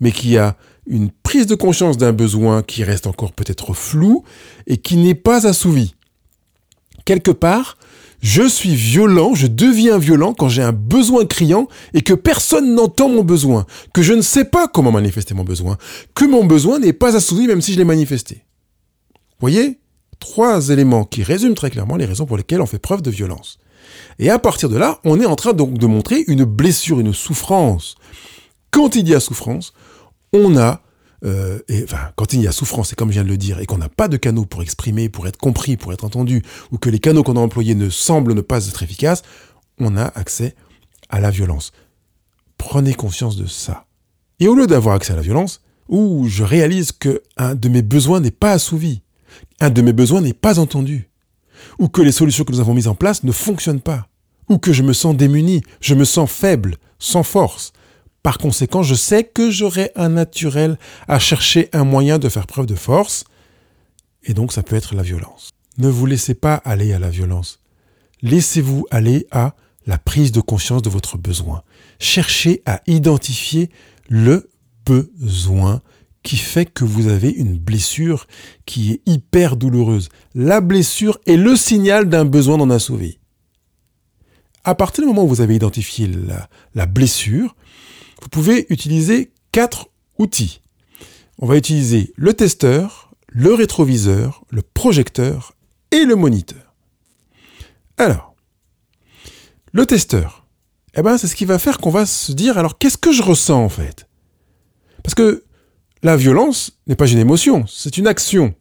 mais 0.00 0.12
qu'il 0.12 0.30
y 0.30 0.38
a 0.38 0.56
une 0.86 1.10
prise 1.10 1.46
de 1.46 1.54
conscience 1.54 1.96
d'un 1.96 2.12
besoin 2.12 2.62
qui 2.62 2.84
reste 2.84 3.06
encore 3.06 3.32
peut-être 3.32 3.72
flou 3.72 4.24
et 4.66 4.76
qui 4.76 4.96
n'est 4.98 5.14
pas 5.14 5.46
assouvi 5.46 5.94
quelque 7.04 7.30
part, 7.30 7.76
je 8.20 8.48
suis 8.48 8.74
violent, 8.74 9.34
je 9.34 9.46
deviens 9.46 9.98
violent 9.98 10.32
quand 10.32 10.48
j'ai 10.48 10.62
un 10.62 10.72
besoin 10.72 11.26
criant 11.26 11.68
et 11.92 12.00
que 12.00 12.14
personne 12.14 12.74
n'entend 12.74 13.08
mon 13.08 13.22
besoin, 13.22 13.66
que 13.92 14.02
je 14.02 14.14
ne 14.14 14.22
sais 14.22 14.46
pas 14.46 14.66
comment 14.68 14.92
manifester 14.92 15.34
mon 15.34 15.44
besoin, 15.44 15.76
que 16.14 16.24
mon 16.24 16.44
besoin 16.44 16.78
n'est 16.78 16.94
pas 16.94 17.16
assouvi 17.16 17.46
même 17.46 17.60
si 17.60 17.74
je 17.74 17.78
l'ai 17.78 17.84
manifesté. 17.84 18.44
Voyez? 19.40 19.78
Trois 20.24 20.70
éléments 20.70 21.04
qui 21.04 21.22
résument 21.22 21.54
très 21.54 21.68
clairement 21.68 21.96
les 21.96 22.06
raisons 22.06 22.24
pour 22.24 22.38
lesquelles 22.38 22.62
on 22.62 22.66
fait 22.66 22.78
preuve 22.78 23.02
de 23.02 23.10
violence. 23.10 23.58
Et 24.18 24.30
à 24.30 24.38
partir 24.38 24.70
de 24.70 24.78
là, 24.78 24.98
on 25.04 25.20
est 25.20 25.26
en 25.26 25.36
train 25.36 25.52
donc 25.52 25.76
de 25.76 25.86
montrer 25.86 26.24
une 26.28 26.44
blessure, 26.44 26.98
une 26.98 27.12
souffrance. 27.12 27.96
Quand 28.70 28.96
il 28.96 29.06
y 29.06 29.14
a 29.14 29.20
souffrance, 29.20 29.74
on 30.32 30.56
a 30.56 30.80
euh, 31.26 31.58
et 31.68 31.84
enfin, 31.84 32.08
quand 32.16 32.32
il 32.32 32.40
y 32.40 32.48
a 32.48 32.52
souffrance, 32.52 32.90
et 32.90 32.96
comme 32.96 33.10
je 33.10 33.14
viens 33.14 33.22
de 33.22 33.28
le 33.28 33.36
dire, 33.36 33.60
et 33.60 33.66
qu'on 33.66 33.76
n'a 33.76 33.90
pas 33.90 34.08
de 34.08 34.16
canaux 34.16 34.46
pour 34.46 34.62
exprimer, 34.62 35.10
pour 35.10 35.26
être 35.28 35.36
compris, 35.36 35.76
pour 35.76 35.92
être 35.92 36.04
entendu, 36.04 36.42
ou 36.72 36.78
que 36.78 36.88
les 36.88 37.00
canaux 37.00 37.22
qu'on 37.22 37.36
a 37.36 37.40
employés 37.40 37.74
ne 37.74 37.90
semblent 37.90 38.32
ne 38.32 38.40
pas 38.40 38.66
être 38.66 38.82
efficaces, 38.82 39.22
on 39.78 39.94
a 39.94 40.04
accès 40.04 40.54
à 41.10 41.20
la 41.20 41.28
violence. 41.28 41.72
Prenez 42.56 42.94
conscience 42.94 43.36
de 43.36 43.46
ça. 43.46 43.84
Et 44.40 44.48
au 44.48 44.54
lieu 44.54 44.66
d'avoir 44.66 44.94
accès 44.94 45.12
à 45.12 45.16
la 45.16 45.22
violence, 45.22 45.60
où 45.90 46.26
je 46.28 46.44
réalise 46.44 46.92
que 46.92 47.22
un 47.36 47.54
de 47.54 47.68
mes 47.68 47.82
besoins 47.82 48.20
n'est 48.20 48.30
pas 48.30 48.52
assouvi, 48.52 49.02
un 49.64 49.70
de 49.70 49.82
mes 49.82 49.92
besoins 49.92 50.20
n'est 50.20 50.34
pas 50.34 50.58
entendu, 50.58 51.08
ou 51.78 51.88
que 51.88 52.02
les 52.02 52.12
solutions 52.12 52.44
que 52.44 52.52
nous 52.52 52.60
avons 52.60 52.74
mises 52.74 52.88
en 52.88 52.94
place 52.94 53.24
ne 53.24 53.32
fonctionnent 53.32 53.80
pas, 53.80 54.08
ou 54.48 54.58
que 54.58 54.72
je 54.72 54.82
me 54.82 54.92
sens 54.92 55.16
démuni, 55.16 55.62
je 55.80 55.94
me 55.94 56.04
sens 56.04 56.30
faible, 56.30 56.76
sans 56.98 57.22
force, 57.22 57.72
par 58.22 58.38
conséquent, 58.38 58.82
je 58.82 58.94
sais 58.94 59.24
que 59.24 59.50
j'aurai 59.50 59.90
un 59.96 60.10
naturel 60.10 60.78
à 61.08 61.18
chercher 61.18 61.68
un 61.72 61.84
moyen 61.84 62.18
de 62.18 62.28
faire 62.28 62.46
preuve 62.46 62.66
de 62.66 62.74
force, 62.74 63.24
et 64.22 64.34
donc 64.34 64.52
ça 64.52 64.62
peut 64.62 64.76
être 64.76 64.94
la 64.94 65.02
violence. 65.02 65.50
Ne 65.78 65.88
vous 65.88 66.06
laissez 66.06 66.34
pas 66.34 66.54
aller 66.54 66.92
à 66.92 66.98
la 66.98 67.10
violence. 67.10 67.60
Laissez-vous 68.22 68.86
aller 68.90 69.26
à 69.30 69.54
la 69.86 69.98
prise 69.98 70.32
de 70.32 70.40
conscience 70.40 70.82
de 70.82 70.88
votre 70.88 71.18
besoin. 71.18 71.62
Cherchez 71.98 72.62
à 72.64 72.80
identifier 72.86 73.70
le 74.08 74.50
besoin 74.86 75.82
qui 76.24 76.36
fait 76.38 76.64
que 76.64 76.84
vous 76.84 77.06
avez 77.06 77.28
une 77.28 77.58
blessure 77.58 78.26
qui 78.64 78.92
est 78.92 79.02
hyper 79.06 79.56
douloureuse. 79.56 80.08
La 80.34 80.60
blessure 80.60 81.20
est 81.26 81.36
le 81.36 81.54
signal 81.54 82.08
d'un 82.08 82.24
besoin 82.24 82.56
d'en 82.56 82.70
assouvi. 82.70 83.18
À 84.64 84.74
partir 84.74 85.04
du 85.04 85.08
moment 85.08 85.24
où 85.24 85.28
vous 85.28 85.42
avez 85.42 85.54
identifié 85.54 86.10
la, 86.74 86.86
blessure, 86.86 87.54
vous 88.22 88.30
pouvez 88.30 88.66
utiliser 88.70 89.32
quatre 89.52 89.90
outils. 90.18 90.62
On 91.38 91.46
va 91.46 91.58
utiliser 91.58 92.14
le 92.16 92.32
testeur, 92.32 93.12
le 93.28 93.52
rétroviseur, 93.52 94.44
le 94.48 94.62
projecteur 94.62 95.52
et 95.90 96.06
le 96.06 96.16
moniteur. 96.16 96.74
Alors, 97.98 98.34
le 99.72 99.84
testeur, 99.84 100.46
eh 100.94 101.02
ben, 101.02 101.18
c'est 101.18 101.26
ce 101.26 101.36
qui 101.36 101.44
va 101.44 101.58
faire 101.58 101.76
qu'on 101.76 101.90
va 101.90 102.06
se 102.06 102.32
dire, 102.32 102.56
alors 102.56 102.78
qu'est-ce 102.78 102.96
que 102.96 103.12
je 103.12 103.22
ressens 103.22 103.62
en 103.62 103.68
fait? 103.68 104.08
Parce 105.02 105.14
que 105.14 105.44
la 106.04 106.16
violence 106.16 106.78
n'est 106.86 106.96
pas 106.96 107.08
une 107.08 107.18
émotion, 107.18 107.64
c'est 107.66 107.96
une 107.96 108.06
action. 108.06 108.54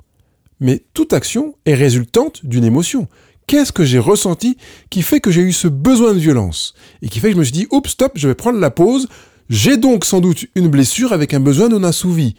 Mais 0.61 0.85
toute 0.93 1.11
action 1.11 1.55
est 1.65 1.73
résultante 1.75 2.45
d'une 2.45 2.63
émotion. 2.63 3.09
Qu'est-ce 3.47 3.73
que 3.73 3.83
j'ai 3.83 3.99
ressenti 3.99 4.57
qui 4.89 5.01
fait 5.01 5.19
que 5.19 5.29
j'ai 5.29 5.41
eu 5.41 5.51
ce 5.51 5.67
besoin 5.67 6.13
de 6.13 6.19
violence 6.19 6.73
et 7.01 7.09
qui 7.09 7.19
fait 7.19 7.27
que 7.27 7.33
je 7.33 7.39
me 7.39 7.43
suis 7.43 7.51
dit, 7.51 7.67
oups, 7.69 7.89
stop, 7.89 8.13
je 8.15 8.29
vais 8.29 8.35
prendre 8.35 8.59
la 8.59 8.71
pause. 8.71 9.09
J'ai 9.49 9.75
donc 9.75 10.05
sans 10.05 10.21
doute 10.21 10.45
une 10.55 10.69
blessure 10.69 11.11
avec 11.11 11.33
un 11.33 11.41
besoin 11.41 11.67
non 11.67 11.83
assouvi. 11.83 12.35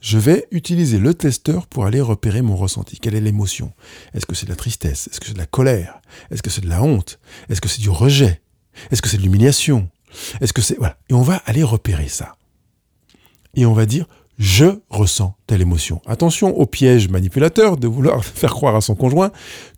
Je 0.00 0.18
vais 0.18 0.48
utiliser 0.50 0.98
le 0.98 1.14
testeur 1.14 1.68
pour 1.68 1.86
aller 1.86 2.00
repérer 2.00 2.42
mon 2.42 2.56
ressenti. 2.56 2.98
Quelle 2.98 3.14
est 3.14 3.20
l'émotion? 3.20 3.72
Est-ce 4.12 4.26
que 4.26 4.34
c'est 4.34 4.46
de 4.46 4.50
la 4.50 4.56
tristesse? 4.56 5.06
Est-ce 5.06 5.20
que 5.20 5.26
c'est 5.26 5.34
de 5.34 5.38
la 5.38 5.46
colère? 5.46 6.02
Est-ce 6.32 6.42
que 6.42 6.50
c'est 6.50 6.62
de 6.62 6.68
la 6.68 6.82
honte? 6.82 7.20
Est-ce 7.48 7.60
que 7.60 7.68
c'est 7.68 7.80
du 7.80 7.90
rejet? 7.90 8.42
Est-ce 8.90 9.00
que 9.00 9.08
c'est 9.08 9.18
de 9.18 9.22
l'humiliation? 9.22 9.88
Est-ce 10.40 10.52
que 10.52 10.62
c'est... 10.62 10.76
Voilà. 10.78 10.98
Et 11.08 11.14
on 11.14 11.22
va 11.22 11.36
aller 11.46 11.62
repérer 11.62 12.08
ça. 12.08 12.34
Et 13.54 13.66
on 13.66 13.74
va 13.74 13.86
dire, 13.86 14.06
je 14.42 14.64
ressens 14.90 15.36
telle 15.46 15.60
émotion. 15.60 16.02
Attention 16.04 16.58
au 16.58 16.66
piège 16.66 17.08
manipulateur 17.08 17.76
de 17.76 17.86
vouloir 17.86 18.24
faire 18.24 18.50
croire 18.52 18.74
à 18.74 18.80
son 18.80 18.96
conjoint 18.96 19.30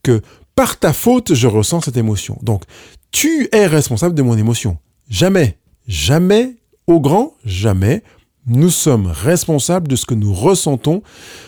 que 0.03 0.22
par 0.55 0.79
ta 0.79 0.94
faute, 0.94 1.35
je 1.35 1.46
ressens 1.46 1.83
cette 1.83 1.98
émotion. 1.98 2.38
Donc, 2.40 2.62
tu 3.11 3.46
es 3.53 3.66
responsable 3.66 4.14
de 4.14 4.22
mon 4.22 4.38
émotion. 4.38 4.79
Jamais, 5.11 5.59
jamais, 5.87 6.57
au 6.87 6.98
grand, 6.98 7.35
jamais, 7.44 8.03
nous 8.46 8.70
sommes 8.70 9.07
responsables 9.07 9.87
de 9.87 9.96
ce 9.96 10.07
que 10.07 10.14
nous 10.14 10.33
ressentons. 10.33 11.03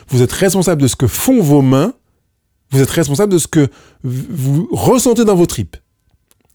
Vous 0.09 0.21
êtes 0.21 0.33
responsable 0.33 0.83
de 0.83 0.87
ce 0.87 0.97
que 0.97 1.07
font 1.07 1.41
vos 1.41 1.63
mains. 1.63 1.95
Vous 2.71 2.83
êtes 2.83 2.91
responsable 2.91 3.33
de 3.33 3.39
ce 3.39 3.49
que 3.49 3.69
vous 4.03 4.69
ressentez 4.73 5.25
dans 5.25 5.37
vos 5.37 5.47
tripes. 5.47 5.79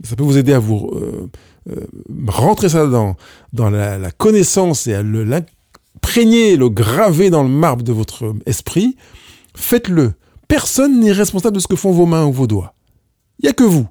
Ça 0.04 0.16
peut 0.16 0.24
vous 0.24 0.38
aider 0.38 0.54
à 0.54 0.60
vous 0.60 0.92
euh, 0.94 1.28
euh, 1.72 1.88
rentrer 2.28 2.70
ça 2.70 2.86
dans, 2.86 3.16
la, 3.70 4.12
connaissance 4.12 4.86
et 4.86 4.94
à 4.94 5.02
l'imprégner, 5.96 6.58
le 6.58 6.70
graver 6.70 7.30
dans 7.30 7.44
le 7.44 7.50
marbre 7.50 7.84
de 7.84 7.94
votre 7.94 8.34
esprit. 8.46 8.98
Faites-le. 9.56 10.14
Personne 10.48 11.00
n'est 11.00 11.12
responsable 11.12 11.56
de 11.56 11.62
ce 11.62 11.68
que 11.68 11.76
font 11.76 11.92
vos 11.92 12.06
mains 12.06 12.26
ou 12.26 12.34
vos 12.34 12.48
doigts. 12.48 12.74
Il 13.40 13.46
n'y 13.46 13.50
a 13.50 13.54
que 13.54 13.64
vous. 13.64 13.88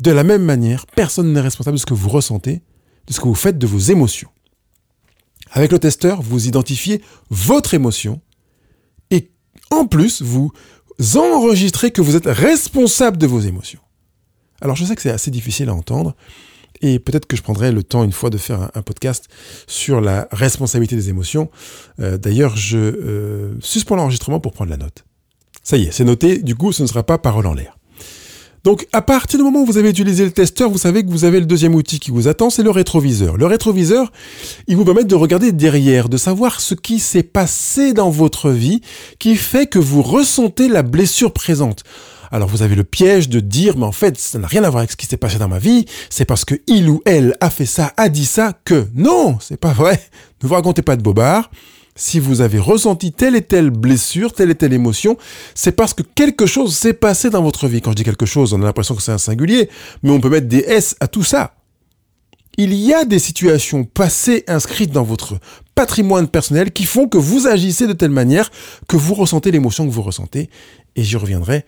De 0.00 0.10
la 0.10 0.24
même 0.24 0.42
manière, 0.42 0.86
personne 0.86 1.32
n'est 1.32 1.40
responsable 1.40 1.76
de 1.76 1.80
ce 1.80 1.86
que 1.86 1.94
vous 1.94 2.08
ressentez, 2.08 2.62
de 3.06 3.12
ce 3.12 3.20
que 3.20 3.28
vous 3.28 3.34
faites 3.34 3.58
de 3.58 3.66
vos 3.66 3.78
émotions. 3.78 4.28
Avec 5.52 5.70
le 5.70 5.78
testeur, 5.78 6.20
vous 6.20 6.48
identifiez 6.48 7.00
votre 7.30 7.74
émotion 7.74 8.20
et 9.10 9.30
en 9.70 9.86
plus, 9.86 10.22
vous 10.22 10.52
enregistrez 11.14 11.92
que 11.92 12.02
vous 12.02 12.16
êtes 12.16 12.26
responsable 12.26 13.16
de 13.16 13.26
vos 13.26 13.40
émotions. 13.40 13.80
Alors 14.60 14.74
je 14.76 14.84
sais 14.84 14.96
que 14.96 15.02
c'est 15.02 15.10
assez 15.10 15.30
difficile 15.30 15.68
à 15.68 15.74
entendre 15.74 16.16
et 16.82 16.98
peut-être 16.98 17.26
que 17.26 17.36
je 17.36 17.42
prendrai 17.42 17.72
le 17.72 17.82
temps 17.82 18.04
une 18.04 18.12
fois 18.12 18.30
de 18.30 18.38
faire 18.38 18.70
un, 18.74 18.82
podcast 18.82 19.28
sur 19.66 20.00
la 20.00 20.28
responsabilité 20.30 20.96
des 20.96 21.08
émotions. 21.08 21.50
Euh, 22.00 22.18
d'ailleurs, 22.18 22.56
je 22.56 22.78
euh, 22.78 23.54
suspends 23.60 23.96
l'enregistrement 23.96 24.40
pour 24.40 24.52
prendre 24.52 24.70
la 24.70 24.76
note. 24.76 25.04
Ça 25.62 25.76
y 25.76 25.84
est, 25.84 25.90
c'est 25.90 26.04
noté, 26.04 26.38
du 26.38 26.54
coup 26.54 26.72
ce 26.72 26.82
ne 26.82 26.88
sera 26.88 27.02
pas 27.02 27.18
parole 27.18 27.46
en 27.46 27.54
l'air. 27.54 27.76
Donc, 28.66 28.88
à 28.92 29.00
partir 29.00 29.38
du 29.38 29.44
moment 29.44 29.62
où 29.62 29.64
vous 29.64 29.78
avez 29.78 29.90
utilisé 29.90 30.24
le 30.24 30.32
testeur, 30.32 30.68
vous 30.68 30.78
savez 30.78 31.04
que 31.04 31.08
vous 31.08 31.24
avez 31.24 31.38
le 31.38 31.46
deuxième 31.46 31.76
outil 31.76 32.00
qui 32.00 32.10
vous 32.10 32.26
attend, 32.26 32.50
c'est 32.50 32.64
le 32.64 32.72
rétroviseur. 32.72 33.36
Le 33.36 33.46
rétroviseur, 33.46 34.10
il 34.66 34.76
vous 34.76 34.84
permet 34.84 35.04
de 35.04 35.14
regarder 35.14 35.52
derrière, 35.52 36.08
de 36.08 36.16
savoir 36.16 36.60
ce 36.60 36.74
qui 36.74 36.98
s'est 36.98 37.22
passé 37.22 37.92
dans 37.92 38.10
votre 38.10 38.50
vie 38.50 38.80
qui 39.20 39.36
fait 39.36 39.66
que 39.68 39.78
vous 39.78 40.02
ressentez 40.02 40.66
la 40.66 40.82
blessure 40.82 41.32
présente. 41.32 41.84
Alors 42.30 42.48
vous 42.48 42.62
avez 42.62 42.74
le 42.74 42.84
piège 42.84 43.28
de 43.28 43.40
dire, 43.40 43.76
mais 43.76 43.84
en 43.84 43.92
fait, 43.92 44.18
ça 44.18 44.38
n'a 44.38 44.46
rien 44.46 44.64
à 44.64 44.70
voir 44.70 44.80
avec 44.80 44.92
ce 44.92 44.96
qui 44.96 45.06
s'est 45.06 45.16
passé 45.16 45.38
dans 45.38 45.48
ma 45.48 45.58
vie, 45.58 45.86
c'est 46.10 46.24
parce 46.24 46.44
que 46.44 46.54
il 46.66 46.88
ou 46.88 47.02
elle 47.04 47.36
a 47.40 47.50
fait 47.50 47.66
ça, 47.66 47.92
a 47.96 48.08
dit 48.08 48.26
ça, 48.26 48.52
que 48.64 48.86
non, 48.94 49.38
c'est 49.40 49.58
pas 49.58 49.72
vrai. 49.72 50.00
Ne 50.42 50.48
vous 50.48 50.54
racontez 50.54 50.82
pas 50.82 50.96
de 50.96 51.02
bobards 51.02 51.50
si 51.96 52.20
vous 52.20 52.42
avez 52.42 52.58
ressenti 52.58 53.10
telle 53.10 53.34
et 53.34 53.42
telle 53.42 53.70
blessure, 53.70 54.32
telle 54.32 54.50
et 54.50 54.54
telle 54.54 54.74
émotion, 54.74 55.16
c'est 55.54 55.72
parce 55.72 55.94
que 55.94 56.02
quelque 56.02 56.46
chose 56.46 56.76
s'est 56.76 56.92
passé 56.92 57.30
dans 57.30 57.42
votre 57.42 57.66
vie. 57.66 57.80
Quand 57.80 57.90
je 57.90 57.96
dis 57.96 58.04
quelque 58.04 58.26
chose, 58.26 58.52
on 58.52 58.62
a 58.62 58.64
l'impression 58.64 58.94
que 58.94 59.02
c'est 59.02 59.12
un 59.12 59.18
singulier, 59.18 59.70
mais 60.02 60.10
on 60.10 60.20
peut 60.20 60.28
mettre 60.28 60.46
des 60.46 60.58
S 60.58 60.94
à 61.00 61.08
tout 61.08 61.24
ça. 61.24 61.54
Il 62.58 62.72
y 62.72 62.94
a 62.94 63.04
des 63.04 63.18
situations 63.18 63.84
passées 63.84 64.44
inscrites 64.46 64.90
dans 64.90 65.02
votre 65.02 65.38
patrimoine 65.74 66.28
personnel 66.28 66.70
qui 66.70 66.84
font 66.84 67.08
que 67.08 67.18
vous 67.18 67.46
agissez 67.46 67.86
de 67.86 67.92
telle 67.92 68.10
manière 68.10 68.50
que 68.88 68.96
vous 68.96 69.14
ressentez 69.14 69.50
l'émotion 69.50 69.86
que 69.86 69.92
vous 69.92 70.02
ressentez. 70.02 70.48
Et 70.94 71.02
j'y 71.02 71.16
reviendrai 71.16 71.66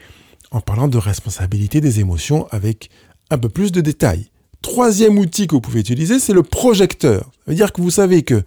en 0.51 0.61
parlant 0.61 0.89
de 0.89 0.99
responsabilité 0.99 1.81
des 1.81 2.01
émotions 2.01 2.47
avec 2.51 2.91
un 3.31 3.39
peu 3.39 3.49
plus 3.49 3.73
de 3.73 3.81
détails. 3.81 4.31
Troisième 4.63 5.19
outil 5.19 5.47
que 5.47 5.55
vous 5.55 5.61
pouvez 5.61 5.81
utiliser, 5.81 6.19
c'est 6.19 6.33
le 6.33 6.43
projecteur. 6.43 7.31
Ça 7.45 7.51
veut 7.51 7.55
dire 7.55 7.73
que 7.73 7.81
vous 7.81 7.91
savez 7.91 8.23
que 8.23 8.43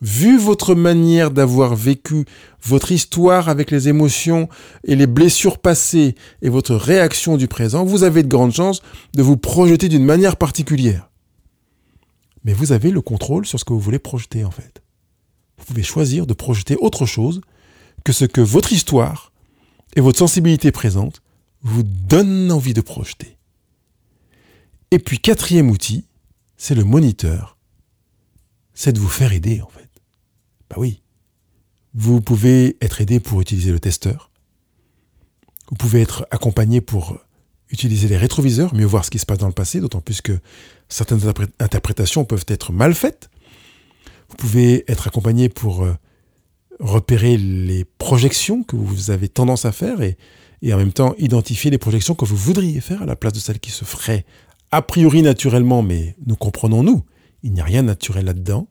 vu 0.00 0.38
votre 0.38 0.74
manière 0.74 1.30
d'avoir 1.30 1.76
vécu 1.76 2.24
votre 2.62 2.90
histoire 2.90 3.48
avec 3.48 3.70
les 3.70 3.88
émotions 3.88 4.48
et 4.84 4.96
les 4.96 5.06
blessures 5.06 5.58
passées 5.58 6.16
et 6.42 6.48
votre 6.48 6.74
réaction 6.74 7.36
du 7.36 7.48
présent, 7.48 7.84
vous 7.84 8.02
avez 8.02 8.22
de 8.22 8.28
grandes 8.28 8.52
chances 8.52 8.82
de 9.14 9.22
vous 9.22 9.36
projeter 9.36 9.88
d'une 9.88 10.04
manière 10.04 10.36
particulière. 10.36 11.08
Mais 12.44 12.52
vous 12.52 12.72
avez 12.72 12.90
le 12.90 13.00
contrôle 13.00 13.46
sur 13.46 13.60
ce 13.60 13.64
que 13.64 13.72
vous 13.72 13.78
voulez 13.78 14.00
projeter 14.00 14.44
en 14.44 14.50
fait. 14.50 14.82
Vous 15.58 15.64
pouvez 15.66 15.84
choisir 15.84 16.26
de 16.26 16.34
projeter 16.34 16.76
autre 16.80 17.06
chose 17.06 17.40
que 18.04 18.12
ce 18.12 18.24
que 18.24 18.40
votre 18.40 18.72
histoire 18.72 19.32
et 19.94 20.00
votre 20.00 20.18
sensibilité 20.18 20.72
présente 20.72 21.21
vous 21.62 21.82
donnent 21.82 22.50
envie 22.50 22.74
de 22.74 22.80
projeter. 22.80 23.36
Et 24.90 24.98
puis 24.98 25.18
quatrième 25.18 25.70
outil, 25.70 26.04
c'est 26.56 26.74
le 26.74 26.84
moniteur. 26.84 27.56
C'est 28.74 28.92
de 28.92 29.00
vous 29.00 29.08
faire 29.08 29.32
aider 29.32 29.60
en 29.62 29.68
fait. 29.68 29.88
Bah 30.68 30.76
oui. 30.78 31.02
Vous 31.94 32.20
pouvez 32.20 32.76
être 32.80 33.00
aidé 33.00 33.20
pour 33.20 33.40
utiliser 33.40 33.72
le 33.72 33.80
testeur. 33.80 34.30
Vous 35.70 35.76
pouvez 35.76 36.00
être 36.00 36.26
accompagné 36.30 36.80
pour 36.80 37.18
utiliser 37.70 38.08
les 38.08 38.16
rétroviseurs, 38.16 38.74
mieux 38.74 38.86
voir 38.86 39.04
ce 39.04 39.10
qui 39.10 39.18
se 39.18 39.26
passe 39.26 39.38
dans 39.38 39.46
le 39.46 39.52
passé, 39.52 39.80
d'autant 39.80 40.00
plus 40.00 40.20
que 40.20 40.38
certaines 40.88 41.22
interprétations 41.58 42.24
peuvent 42.24 42.44
être 42.48 42.72
mal 42.72 42.94
faites. 42.94 43.30
Vous 44.28 44.36
pouvez 44.36 44.84
être 44.90 45.06
accompagné 45.06 45.48
pour 45.48 45.84
euh, 45.84 45.94
repérer 46.80 47.36
les 47.36 47.84
projections 47.84 48.62
que 48.62 48.76
vous 48.76 49.10
avez 49.10 49.28
tendance 49.28 49.64
à 49.64 49.72
faire 49.72 50.02
et, 50.02 50.18
et 50.62 50.72
en 50.72 50.78
même 50.78 50.92
temps 50.92 51.14
identifier 51.18 51.70
les 51.70 51.78
projections 51.78 52.14
que 52.14 52.24
vous 52.24 52.36
voudriez 52.36 52.80
faire 52.80 53.02
à 53.02 53.06
la 53.06 53.16
place 53.16 53.32
de 53.32 53.40
celles 53.40 53.60
qui 53.60 53.70
se 53.70 53.84
feraient 53.84 54.24
a 54.70 54.80
priori 54.80 55.22
naturellement, 55.22 55.82
mais 55.82 56.16
nous 56.24 56.36
comprenons 56.36 56.82
nous, 56.82 57.04
il 57.42 57.52
n'y 57.52 57.60
a 57.60 57.64
rien 57.64 57.82
de 57.82 57.88
naturel 57.88 58.24
là-dedans. 58.24 58.68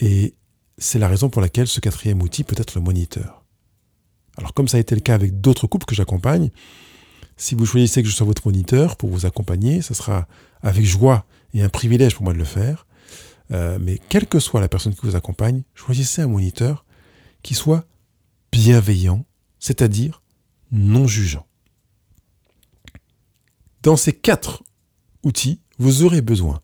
Et 0.00 0.34
c'est 0.76 0.98
la 0.98 1.08
raison 1.08 1.30
pour 1.30 1.40
laquelle 1.40 1.68
ce 1.68 1.80
quatrième 1.80 2.20
outil 2.20 2.44
peut 2.44 2.56
être 2.58 2.74
le 2.74 2.82
moniteur. 2.82 3.44
Alors 4.36 4.52
comme 4.52 4.68
ça 4.68 4.76
a 4.76 4.80
été 4.80 4.94
le 4.94 5.00
cas 5.00 5.14
avec 5.14 5.40
d'autres 5.40 5.66
couples 5.66 5.86
que 5.86 5.94
j'accompagne, 5.94 6.50
si 7.36 7.54
vous 7.54 7.64
choisissez 7.64 8.02
que 8.02 8.08
je 8.08 8.14
sois 8.14 8.26
votre 8.26 8.46
moniteur 8.46 8.96
pour 8.96 9.08
vous 9.08 9.24
accompagner, 9.24 9.80
ce 9.82 9.94
sera 9.94 10.26
avec 10.62 10.84
joie 10.84 11.24
et 11.54 11.62
un 11.62 11.68
privilège 11.68 12.14
pour 12.14 12.24
moi 12.24 12.32
de 12.32 12.38
le 12.38 12.44
faire. 12.44 12.86
Euh, 13.50 13.78
mais 13.80 13.98
quelle 14.08 14.26
que 14.26 14.38
soit 14.38 14.60
la 14.60 14.68
personne 14.68 14.94
qui 14.94 15.00
vous 15.02 15.16
accompagne, 15.16 15.62
choisissez 15.74 16.22
un 16.22 16.28
moniteur 16.28 16.84
qui 17.42 17.54
soit 17.54 17.84
bienveillant, 18.50 19.24
c'est-à-dire 19.62 20.22
non 20.72 21.06
jugeant. 21.06 21.46
Dans 23.82 23.96
ces 23.96 24.12
quatre 24.12 24.62
outils, 25.22 25.60
vous 25.78 26.02
aurez 26.02 26.20
besoin, 26.20 26.60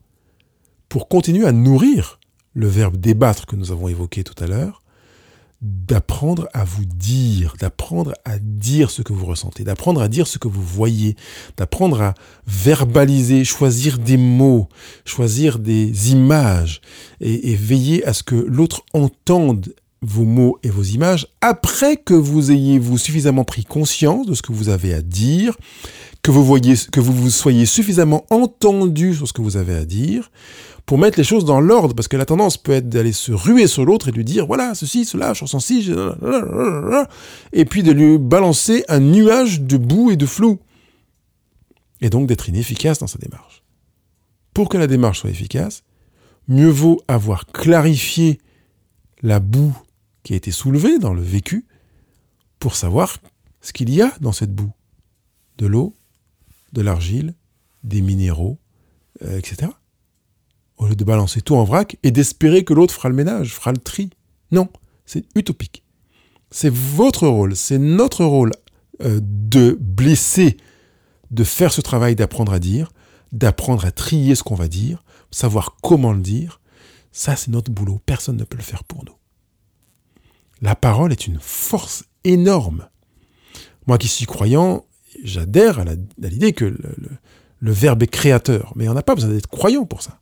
pour 0.89 1.07
continuer 1.07 1.47
à 1.47 1.51
nourrir 1.51 2.19
le 2.53 2.67
verbe 2.67 2.97
débattre 2.97 3.45
que 3.45 3.55
nous 3.55 3.71
avons 3.71 3.87
évoqué 3.87 4.23
tout 4.23 4.35
à 4.43 4.47
l'heure, 4.47 4.83
d'apprendre 5.61 6.49
à 6.53 6.65
vous 6.65 6.85
dire, 6.85 7.55
d'apprendre 7.59 8.13
à 8.25 8.37
dire 8.37 8.91
ce 8.91 9.01
que 9.01 9.13
vous 9.13 9.25
ressentez, 9.25 9.63
d'apprendre 9.63 10.01
à 10.01 10.07
dire 10.07 10.27
ce 10.27 10.37
que 10.37 10.47
vous 10.47 10.63
voyez, 10.63 11.15
d'apprendre 11.57 12.01
à 12.01 12.15
verbaliser, 12.47 13.45
choisir 13.45 13.97
des 13.97 14.17
mots, 14.17 14.67
choisir 15.05 15.59
des 15.59 16.11
images 16.11 16.81
et, 17.21 17.55
veiller 17.55 18.05
à 18.05 18.13
ce 18.13 18.23
que 18.23 18.35
l'autre 18.35 18.83
entende 18.93 19.73
vos 20.01 20.23
mots 20.23 20.57
et 20.63 20.69
vos 20.69 20.83
images 20.83 21.27
après 21.41 21.97
que 21.97 22.13
vous 22.13 22.51
ayez 22.51 22.79
vous 22.79 22.97
suffisamment 22.97 23.43
pris 23.43 23.65
conscience 23.65 24.25
de 24.25 24.33
ce 24.33 24.41
que 24.41 24.53
vous 24.53 24.69
avez 24.69 24.93
à 24.93 25.01
dire, 25.01 25.57
que 26.21 26.31
vous 26.31 26.43
voyez, 26.43 26.75
que 26.91 26.99
vous 26.99 27.13
vous 27.13 27.29
soyez 27.29 27.65
suffisamment 27.65 28.25
entendu 28.29 29.13
sur 29.13 29.27
ce 29.27 29.33
que 29.33 29.41
vous 29.41 29.57
avez 29.57 29.75
à 29.75 29.85
dire, 29.85 30.31
pour 30.85 30.97
mettre 30.97 31.19
les 31.19 31.23
choses 31.23 31.45
dans 31.45 31.59
l'ordre, 31.61 31.93
parce 31.93 32.07
que 32.07 32.17
la 32.17 32.25
tendance 32.25 32.57
peut 32.57 32.71
être 32.71 32.89
d'aller 32.89 33.11
se 33.11 33.31
ruer 33.31 33.67
sur 33.67 33.85
l'autre 33.85 34.07
et 34.07 34.11
lui 34.11 34.25
dire, 34.25 34.47
voilà, 34.47 34.73
ceci, 34.73 35.05
cela, 35.05 35.33
je 35.33 35.43
ressens 35.43 35.59
ci, 35.59 35.93
et 37.53 37.65
puis 37.65 37.83
de 37.83 37.91
lui 37.91 38.17
balancer 38.17 38.85
un 38.87 38.99
nuage 38.99 39.61
de 39.61 39.77
boue 39.77 40.11
et 40.11 40.15
de 40.17 40.25
flou. 40.25 40.59
Et 42.01 42.09
donc 42.09 42.27
d'être 42.27 42.47
inefficace 42.49 42.99
dans 42.99 43.07
sa 43.07 43.19
démarche. 43.19 43.61
Pour 44.53 44.69
que 44.69 44.77
la 44.77 44.87
démarche 44.87 45.19
soit 45.19 45.29
efficace, 45.29 45.83
mieux 46.47 46.69
vaut 46.69 47.01
avoir 47.07 47.45
clarifié 47.45 48.39
la 49.21 49.39
boue 49.39 49.77
qui 50.23 50.33
a 50.33 50.35
été 50.35 50.51
soulevée 50.51 50.99
dans 50.99 51.13
le 51.13 51.21
vécu 51.21 51.65
pour 52.59 52.75
savoir 52.75 53.17
ce 53.61 53.73
qu'il 53.73 53.89
y 53.89 54.01
a 54.01 54.13
dans 54.21 54.31
cette 54.31 54.53
boue. 54.53 54.71
De 55.57 55.67
l'eau, 55.67 55.95
de 56.73 56.81
l'argile, 56.81 57.35
des 57.83 58.01
minéraux, 58.01 58.59
euh, 59.23 59.37
etc 59.37 59.69
au 60.79 60.87
lieu 60.87 60.95
de 60.95 61.03
balancer 61.03 61.41
tout 61.41 61.55
en 61.55 61.63
vrac 61.63 61.97
et 62.03 62.11
d'espérer 62.11 62.63
que 62.63 62.73
l'autre 62.73 62.93
fera 62.93 63.09
le 63.09 63.15
ménage, 63.15 63.53
fera 63.53 63.71
le 63.71 63.77
tri. 63.77 64.09
Non, 64.51 64.69
c'est 65.05 65.25
utopique. 65.35 65.83
C'est 66.51 66.73
votre 66.73 67.27
rôle, 67.27 67.55
c'est 67.55 67.77
notre 67.77 68.25
rôle 68.25 68.51
euh, 69.01 69.19
de 69.21 69.77
blesser, 69.79 70.57
de 71.29 71.43
faire 71.43 71.71
ce 71.71 71.81
travail 71.81 72.15
d'apprendre 72.15 72.53
à 72.53 72.59
dire, 72.59 72.91
d'apprendre 73.31 73.85
à 73.85 73.91
trier 73.91 74.33
ce 74.33 74.41
qu'on 74.41 74.55
va 74.55 74.67
dire, 74.67 75.03
savoir 75.29 75.77
comment 75.83 76.13
le 76.13 76.21
dire. 76.21 76.59
Ça, 77.11 77.35
c'est 77.35 77.51
notre 77.51 77.71
boulot. 77.71 77.99
Personne 78.05 78.37
ne 78.37 78.43
peut 78.43 78.57
le 78.57 78.63
faire 78.63 78.83
pour 78.83 79.03
nous. 79.03 79.13
La 80.61 80.75
parole 80.75 81.11
est 81.11 81.27
une 81.27 81.39
force 81.39 82.05
énorme. 82.23 82.87
Moi 83.87 83.97
qui 83.97 84.07
suis 84.07 84.25
croyant, 84.25 84.85
j'adhère 85.23 85.79
à 85.79 85.85
l'idée 86.27 86.53
que 86.53 86.65
le, 86.65 87.71
verbe 87.71 88.03
est 88.03 88.07
créateur, 88.07 88.73
mais 88.75 88.87
on 88.89 88.93
n'a 88.93 89.03
pas 89.03 89.15
besoin 89.15 89.31
d'être 89.31 89.47
croyant 89.47 89.85
pour 89.85 90.01
ça. 90.01 90.19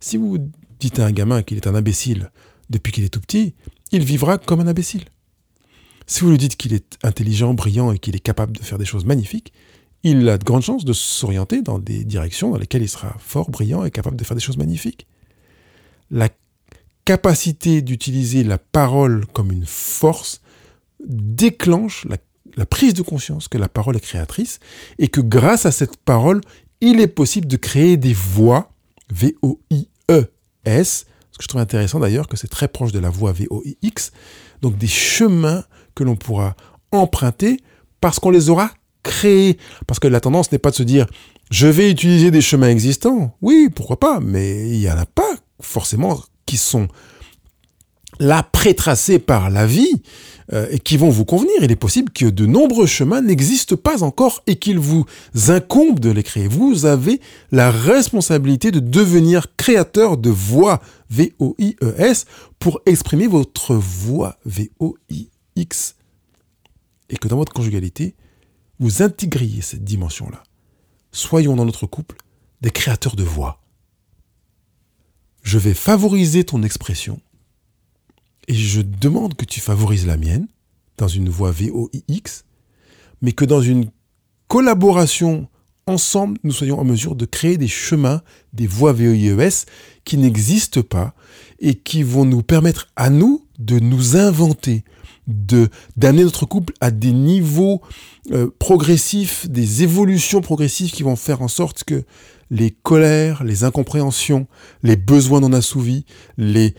Si 0.00 0.16
vous 0.16 0.38
dites 0.78 0.98
à 0.98 1.06
un 1.06 1.12
gamin 1.12 1.42
qu'il 1.42 1.56
est 1.56 1.66
un 1.66 1.74
imbécile 1.74 2.30
depuis 2.70 2.92
qu'il 2.92 3.04
est 3.04 3.08
tout 3.08 3.20
petit, 3.20 3.54
il 3.90 4.04
vivra 4.04 4.38
comme 4.38 4.60
un 4.60 4.66
imbécile. 4.66 5.04
Si 6.06 6.20
vous 6.20 6.30
lui 6.30 6.38
dites 6.38 6.56
qu'il 6.56 6.74
est 6.74 6.98
intelligent, 7.02 7.54
brillant 7.54 7.92
et 7.92 7.98
qu'il 7.98 8.16
est 8.16 8.20
capable 8.20 8.56
de 8.56 8.62
faire 8.62 8.78
des 8.78 8.84
choses 8.84 9.04
magnifiques, 9.04 9.52
il 10.02 10.28
a 10.28 10.38
de 10.38 10.44
grandes 10.44 10.62
chances 10.62 10.84
de 10.84 10.92
s'orienter 10.92 11.62
dans 11.62 11.78
des 11.78 12.04
directions 12.04 12.50
dans 12.50 12.58
lesquelles 12.58 12.82
il 12.82 12.88
sera 12.88 13.16
fort, 13.18 13.50
brillant 13.50 13.84
et 13.84 13.90
capable 13.90 14.16
de 14.16 14.24
faire 14.24 14.34
des 14.34 14.42
choses 14.42 14.56
magnifiques. 14.56 15.06
Capacité 17.04 17.82
d'utiliser 17.82 18.44
la 18.44 18.58
parole 18.58 19.26
comme 19.32 19.52
une 19.52 19.66
force 19.66 20.40
déclenche 21.04 22.06
la, 22.56 22.66
prise 22.66 22.94
de 22.94 23.02
conscience 23.02 23.48
que 23.48 23.58
la 23.58 23.68
parole 23.68 23.96
est 23.96 24.00
créatrice 24.00 24.60
et 24.98 25.08
que 25.08 25.20
grâce 25.20 25.66
à 25.66 25.72
cette 25.72 25.96
parole, 25.96 26.40
il 26.80 27.00
est 27.00 27.08
possible 27.08 27.46
de 27.46 27.56
créer 27.56 27.96
des 27.96 28.12
voix, 28.12 28.72
V-O-I-E-S, 29.10 31.06
ce 31.32 31.38
que 31.38 31.42
je 31.42 31.48
trouve 31.48 31.60
intéressant 31.60 31.98
d'ailleurs 31.98 32.28
que 32.28 32.36
c'est 32.36 32.48
très 32.48 32.68
proche 32.68 32.92
de 32.92 32.98
la 32.98 33.10
voix 33.10 33.32
V-O-I-X, 33.32 34.12
donc 34.60 34.76
des 34.76 34.86
chemins 34.86 35.64
que 35.94 36.04
l'on 36.04 36.16
pourra 36.16 36.54
emprunter 36.92 37.58
parce 38.00 38.18
qu'on 38.18 38.30
les 38.30 38.50
aura 38.50 38.70
créés. 39.02 39.58
Parce 39.86 39.98
que 39.98 40.08
la 40.08 40.20
tendance 40.20 40.52
n'est 40.52 40.58
pas 40.58 40.70
de 40.70 40.76
se 40.76 40.82
dire 40.82 41.06
je 41.50 41.66
vais 41.66 41.90
utiliser 41.90 42.30
des 42.30 42.40
chemins 42.40 42.68
existants. 42.68 43.36
Oui, 43.42 43.68
pourquoi 43.74 43.98
pas, 43.98 44.20
mais 44.20 44.70
il 44.70 44.78
n'y 44.78 44.90
en 44.90 44.96
a 44.96 45.06
pas 45.06 45.36
forcément 45.60 46.18
qui 46.46 46.56
sont 46.56 46.88
là 48.18 48.42
prétracés 48.42 49.18
par 49.18 49.50
la 49.50 49.66
vie 49.66 50.02
euh, 50.52 50.66
et 50.70 50.78
qui 50.78 50.96
vont 50.96 51.08
vous 51.08 51.24
convenir. 51.24 51.54
Il 51.62 51.70
est 51.70 51.76
possible 51.76 52.12
que 52.12 52.26
de 52.26 52.46
nombreux 52.46 52.86
chemins 52.86 53.22
n'existent 53.22 53.76
pas 53.76 54.02
encore 54.02 54.42
et 54.46 54.56
qu'il 54.56 54.78
vous 54.78 55.06
incombe 55.48 55.98
de 55.98 56.10
les 56.10 56.22
créer. 56.22 56.48
Vous 56.48 56.84
avez 56.84 57.20
la 57.50 57.70
responsabilité 57.70 58.70
de 58.70 58.80
devenir 58.80 59.56
créateur 59.56 60.16
de 60.16 60.30
voix 60.30 60.80
V-O-I-E-S 61.10 62.26
pour 62.58 62.80
exprimer 62.86 63.26
votre 63.26 63.74
voix 63.74 64.38
V-O-I-X. 64.44 65.96
Et 67.10 67.16
que 67.16 67.28
dans 67.28 67.36
votre 67.36 67.52
conjugalité, 67.52 68.14
vous 68.78 69.02
intégriez 69.02 69.62
cette 69.62 69.84
dimension-là. 69.84 70.42
Soyons 71.12 71.56
dans 71.56 71.64
notre 71.64 71.86
couple 71.86 72.16
des 72.62 72.70
créateurs 72.70 73.16
de 73.16 73.24
voix. 73.24 73.61
Je 75.42 75.58
vais 75.58 75.74
favoriser 75.74 76.44
ton 76.44 76.62
expression 76.62 77.20
et 78.48 78.54
je 78.54 78.80
demande 78.80 79.34
que 79.34 79.44
tu 79.44 79.60
favorises 79.60 80.06
la 80.06 80.16
mienne 80.16 80.46
dans 80.98 81.08
une 81.08 81.28
voix 81.28 81.50
V-O-I-X, 81.50 82.44
mais 83.20 83.32
que 83.32 83.44
dans 83.44 83.60
une 83.60 83.90
collaboration 84.48 85.48
ensemble, 85.86 86.38
nous 86.44 86.52
soyons 86.52 86.78
en 86.78 86.84
mesure 86.84 87.16
de 87.16 87.24
créer 87.24 87.56
des 87.56 87.68
chemins, 87.68 88.22
des 88.52 88.66
voies 88.66 88.92
VES 88.92 89.66
qui 90.04 90.16
n'existent 90.16 90.82
pas 90.82 91.14
et 91.58 91.74
qui 91.74 92.02
vont 92.02 92.24
nous 92.24 92.42
permettre 92.42 92.88
à 92.96 93.10
nous 93.10 93.46
de 93.58 93.78
nous 93.78 94.16
inventer, 94.16 94.84
de 95.32 95.68
d'amener 95.96 96.24
notre 96.24 96.46
couple 96.46 96.74
à 96.80 96.90
des 96.90 97.12
niveaux 97.12 97.82
euh, 98.30 98.48
progressifs, 98.58 99.48
des 99.48 99.82
évolutions 99.82 100.40
progressives 100.40 100.92
qui 100.92 101.02
vont 101.02 101.16
faire 101.16 101.42
en 101.42 101.48
sorte 101.48 101.84
que 101.84 102.04
les 102.50 102.70
colères, 102.70 103.44
les 103.44 103.64
incompréhensions, 103.64 104.46
les 104.82 104.96
besoins 104.96 105.40
non 105.40 105.52
assouvis, 105.52 106.04
les 106.36 106.74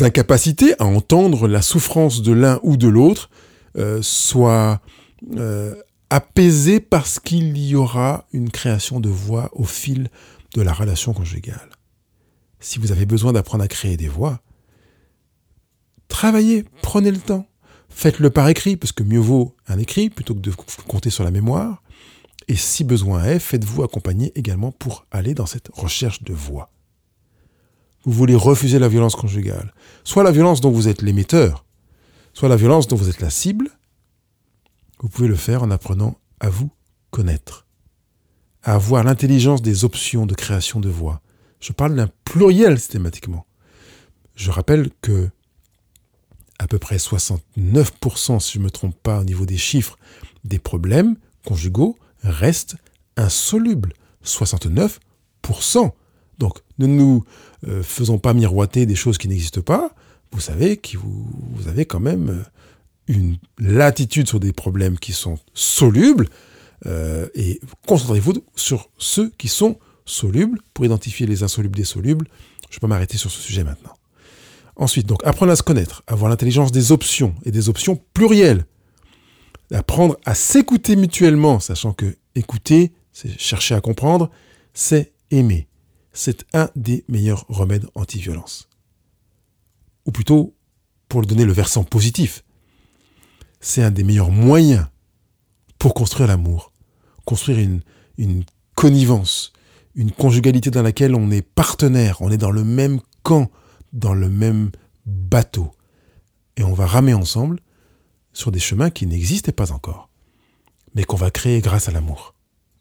incapacités 0.00 0.74
à 0.80 0.86
entendre 0.86 1.48
la 1.48 1.62
souffrance 1.62 2.22
de 2.22 2.32
l'un 2.32 2.60
ou 2.62 2.76
de 2.76 2.88
l'autre 2.88 3.30
euh, 3.76 4.00
soient 4.00 4.80
euh, 5.36 5.74
apaisé 6.10 6.80
parce 6.80 7.18
qu'il 7.18 7.58
y 7.58 7.74
aura 7.74 8.26
une 8.32 8.50
création 8.50 9.00
de 9.00 9.08
voix 9.08 9.50
au 9.52 9.64
fil 9.64 10.08
de 10.54 10.62
la 10.62 10.72
relation 10.72 11.12
conjugale. 11.12 11.70
Si 12.60 12.78
vous 12.78 12.92
avez 12.92 13.06
besoin 13.06 13.32
d'apprendre 13.32 13.64
à 13.64 13.68
créer 13.68 13.96
des 13.96 14.08
voix, 14.08 14.40
travaillez, 16.08 16.64
prenez 16.82 17.10
le 17.10 17.18
temps. 17.18 17.46
Faites-le 17.96 18.28
par 18.28 18.46
écrit, 18.50 18.76
parce 18.76 18.92
que 18.92 19.02
mieux 19.02 19.18
vaut 19.18 19.56
un 19.68 19.78
écrit 19.78 20.10
plutôt 20.10 20.34
que 20.34 20.40
de 20.40 20.52
compter 20.86 21.08
sur 21.08 21.24
la 21.24 21.30
mémoire. 21.30 21.82
Et 22.46 22.54
si 22.54 22.84
besoin 22.84 23.24
est, 23.24 23.38
faites-vous 23.38 23.82
accompagner 23.84 24.32
également 24.34 24.70
pour 24.70 25.06
aller 25.10 25.32
dans 25.32 25.46
cette 25.46 25.70
recherche 25.72 26.22
de 26.22 26.34
voix. 26.34 26.70
Vous 28.04 28.12
voulez 28.12 28.34
refuser 28.34 28.78
la 28.78 28.88
violence 28.88 29.16
conjugale, 29.16 29.72
soit 30.04 30.24
la 30.24 30.30
violence 30.30 30.60
dont 30.60 30.70
vous 30.70 30.88
êtes 30.88 31.00
l'émetteur, 31.00 31.64
soit 32.34 32.50
la 32.50 32.56
violence 32.56 32.86
dont 32.86 32.96
vous 32.96 33.08
êtes 33.08 33.22
la 33.22 33.30
cible, 33.30 33.70
vous 35.00 35.08
pouvez 35.08 35.26
le 35.26 35.34
faire 35.34 35.62
en 35.62 35.70
apprenant 35.70 36.18
à 36.38 36.50
vous 36.50 36.68
connaître, 37.10 37.66
à 38.62 38.74
avoir 38.74 39.04
l'intelligence 39.04 39.62
des 39.62 39.86
options 39.86 40.26
de 40.26 40.34
création 40.34 40.80
de 40.80 40.90
voix. 40.90 41.22
Je 41.60 41.72
parle 41.72 41.96
d'un 41.96 42.10
pluriel 42.24 42.78
systématiquement. 42.78 43.46
Je 44.34 44.50
rappelle 44.50 44.90
que 45.00 45.30
à 46.58 46.66
peu 46.66 46.78
près 46.78 46.96
69%, 46.96 48.40
si 48.40 48.54
je 48.54 48.58
ne 48.58 48.64
me 48.64 48.70
trompe 48.70 48.96
pas 49.02 49.20
au 49.20 49.24
niveau 49.24 49.46
des 49.46 49.56
chiffres, 49.56 49.98
des 50.44 50.58
problèmes 50.58 51.16
conjugaux 51.44 51.96
restent 52.22 52.76
insolubles. 53.16 53.92
69%. 54.24 55.90
Donc 56.38 56.58
ne 56.78 56.86
nous 56.86 57.24
euh, 57.66 57.82
faisons 57.82 58.18
pas 58.18 58.34
miroiter 58.34 58.86
des 58.86 58.94
choses 58.94 59.18
qui 59.18 59.28
n'existent 59.28 59.62
pas. 59.62 59.90
Vous 60.32 60.40
savez 60.40 60.76
que 60.76 60.98
vous, 60.98 61.68
avez 61.68 61.86
quand 61.86 62.00
même 62.00 62.30
euh, 62.30 62.42
une 63.08 63.38
latitude 63.58 64.28
sur 64.28 64.40
des 64.40 64.52
problèmes 64.52 64.98
qui 64.98 65.12
sont 65.12 65.38
solubles 65.54 66.28
euh, 66.84 67.28
et 67.34 67.60
concentrez-vous 67.86 68.34
sur 68.54 68.90
ceux 68.98 69.30
qui 69.38 69.48
sont 69.48 69.78
solubles 70.04 70.60
pour 70.74 70.84
identifier 70.84 71.26
les 71.26 71.42
insolubles 71.42 71.76
des 71.76 71.84
solubles. 71.84 72.26
Je 72.68 72.76
ne 72.76 72.76
vais 72.76 72.80
pas 72.80 72.86
m'arrêter 72.88 73.16
sur 73.16 73.30
ce 73.30 73.40
sujet 73.40 73.64
maintenant. 73.64 73.95
Ensuite, 74.76 75.06
donc, 75.06 75.24
apprendre 75.24 75.52
à 75.52 75.56
se 75.56 75.62
connaître, 75.62 76.02
avoir 76.06 76.30
l'intelligence 76.30 76.70
des 76.70 76.92
options 76.92 77.34
et 77.44 77.50
des 77.50 77.68
options 77.68 77.98
plurielles. 78.12 78.66
Apprendre 79.72 80.16
à 80.26 80.34
s'écouter 80.34 80.96
mutuellement, 80.96 81.60
sachant 81.60 81.92
que 81.92 82.16
écouter, 82.34 82.92
c'est 83.12 83.38
chercher 83.40 83.74
à 83.74 83.80
comprendre, 83.80 84.30
c'est 84.74 85.12
aimer. 85.30 85.66
C'est 86.12 86.44
un 86.52 86.68
des 86.76 87.04
meilleurs 87.08 87.46
remèdes 87.48 87.86
anti-violence. 87.94 88.68
Ou 90.04 90.12
plutôt, 90.12 90.54
pour 91.08 91.20
le 91.20 91.26
donner 91.26 91.44
le 91.44 91.52
versant 91.52 91.82
positif, 91.82 92.44
c'est 93.60 93.82
un 93.82 93.90
des 93.90 94.04
meilleurs 94.04 94.30
moyens 94.30 94.86
pour 95.78 95.94
construire 95.94 96.28
l'amour, 96.28 96.72
construire 97.24 97.58
une, 97.58 97.80
une 98.18 98.44
connivence, 98.74 99.52
une 99.94 100.12
conjugalité 100.12 100.70
dans 100.70 100.82
laquelle 100.82 101.14
on 101.14 101.30
est 101.30 101.42
partenaire, 101.42 102.20
on 102.20 102.30
est 102.30 102.36
dans 102.36 102.50
le 102.50 102.64
même 102.64 103.00
camp, 103.22 103.50
dans 103.96 104.14
le 104.14 104.28
même 104.28 104.70
bateau. 105.06 105.72
Et 106.56 106.62
on 106.62 106.74
va 106.74 106.86
ramer 106.86 107.14
ensemble 107.14 107.60
sur 108.32 108.52
des 108.52 108.60
chemins 108.60 108.90
qui 108.90 109.06
n'existaient 109.06 109.52
pas 109.52 109.72
encore, 109.72 110.08
mais 110.94 111.04
qu'on 111.04 111.16
va 111.16 111.30
créer 111.30 111.60
grâce 111.60 111.88
à 111.88 111.92
l'amour. 111.92 112.34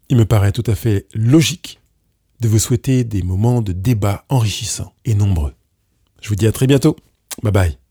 Il 0.09 0.17
me 0.17 0.25
paraît 0.25 0.51
tout 0.51 0.63
à 0.67 0.75
fait 0.75 1.07
logique 1.13 1.81
de 2.41 2.47
vous 2.47 2.59
souhaiter 2.59 3.03
des 3.03 3.23
moments 3.23 3.61
de 3.61 3.71
débat 3.71 4.25
enrichissants 4.29 4.93
et 5.05 5.15
nombreux. 5.15 5.53
Je 6.21 6.29
vous 6.29 6.35
dis 6.35 6.47
à 6.47 6.51
très 6.51 6.67
bientôt. 6.67 6.95
Bye 7.41 7.51
bye. 7.51 7.84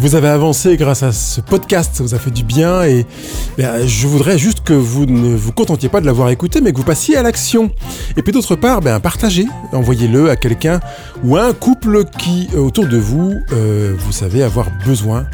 Vous 0.00 0.14
avez 0.14 0.28
avancé 0.28 0.76
grâce 0.76 1.02
à 1.02 1.10
ce 1.10 1.40
podcast, 1.40 1.90
ça 1.96 2.04
vous 2.04 2.14
a 2.14 2.20
fait 2.20 2.30
du 2.30 2.44
bien 2.44 2.84
et 2.84 3.04
ben, 3.56 3.84
je 3.84 4.06
voudrais 4.06 4.38
juste 4.38 4.60
que 4.60 4.72
vous 4.72 5.06
ne 5.06 5.34
vous 5.34 5.50
contentiez 5.50 5.88
pas 5.88 6.00
de 6.00 6.06
l'avoir 6.06 6.30
écouté, 6.30 6.60
mais 6.60 6.70
que 6.70 6.76
vous 6.76 6.84
passiez 6.84 7.16
à 7.16 7.22
l'action. 7.24 7.72
Et 8.16 8.22
puis 8.22 8.30
d'autre 8.30 8.54
part, 8.54 8.80
ben, 8.80 9.00
partagez, 9.00 9.44
envoyez-le 9.72 10.30
à 10.30 10.36
quelqu'un 10.36 10.78
ou 11.24 11.36
à 11.36 11.42
un 11.42 11.52
couple 11.52 12.04
qui, 12.04 12.48
euh, 12.54 12.58
autour 12.58 12.86
de 12.86 12.96
vous, 12.96 13.34
euh, 13.52 13.96
vous 13.98 14.12
savez, 14.12 14.44
avoir 14.44 14.68
besoin 14.86 15.26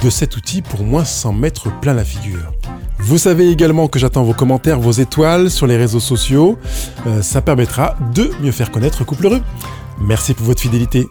de 0.00 0.08
cet 0.08 0.36
outil 0.36 0.62
pour 0.62 0.84
moins 0.84 1.04
s'en 1.04 1.32
mettre 1.32 1.76
plein 1.80 1.92
la 1.92 2.04
figure. 2.04 2.52
Vous 3.00 3.18
savez 3.18 3.50
également 3.50 3.88
que 3.88 3.98
j'attends 3.98 4.22
vos 4.22 4.32
commentaires, 4.32 4.78
vos 4.78 4.92
étoiles 4.92 5.50
sur 5.50 5.66
les 5.66 5.76
réseaux 5.76 5.98
sociaux. 5.98 6.56
Euh, 7.08 7.20
ça 7.20 7.42
permettra 7.42 7.96
de 8.14 8.30
mieux 8.40 8.52
faire 8.52 8.70
connaître 8.70 9.04
Couple 9.04 9.26
Heureux. 9.26 9.42
Merci 9.98 10.34
pour 10.34 10.46
votre 10.46 10.62
fidélité. 10.62 11.08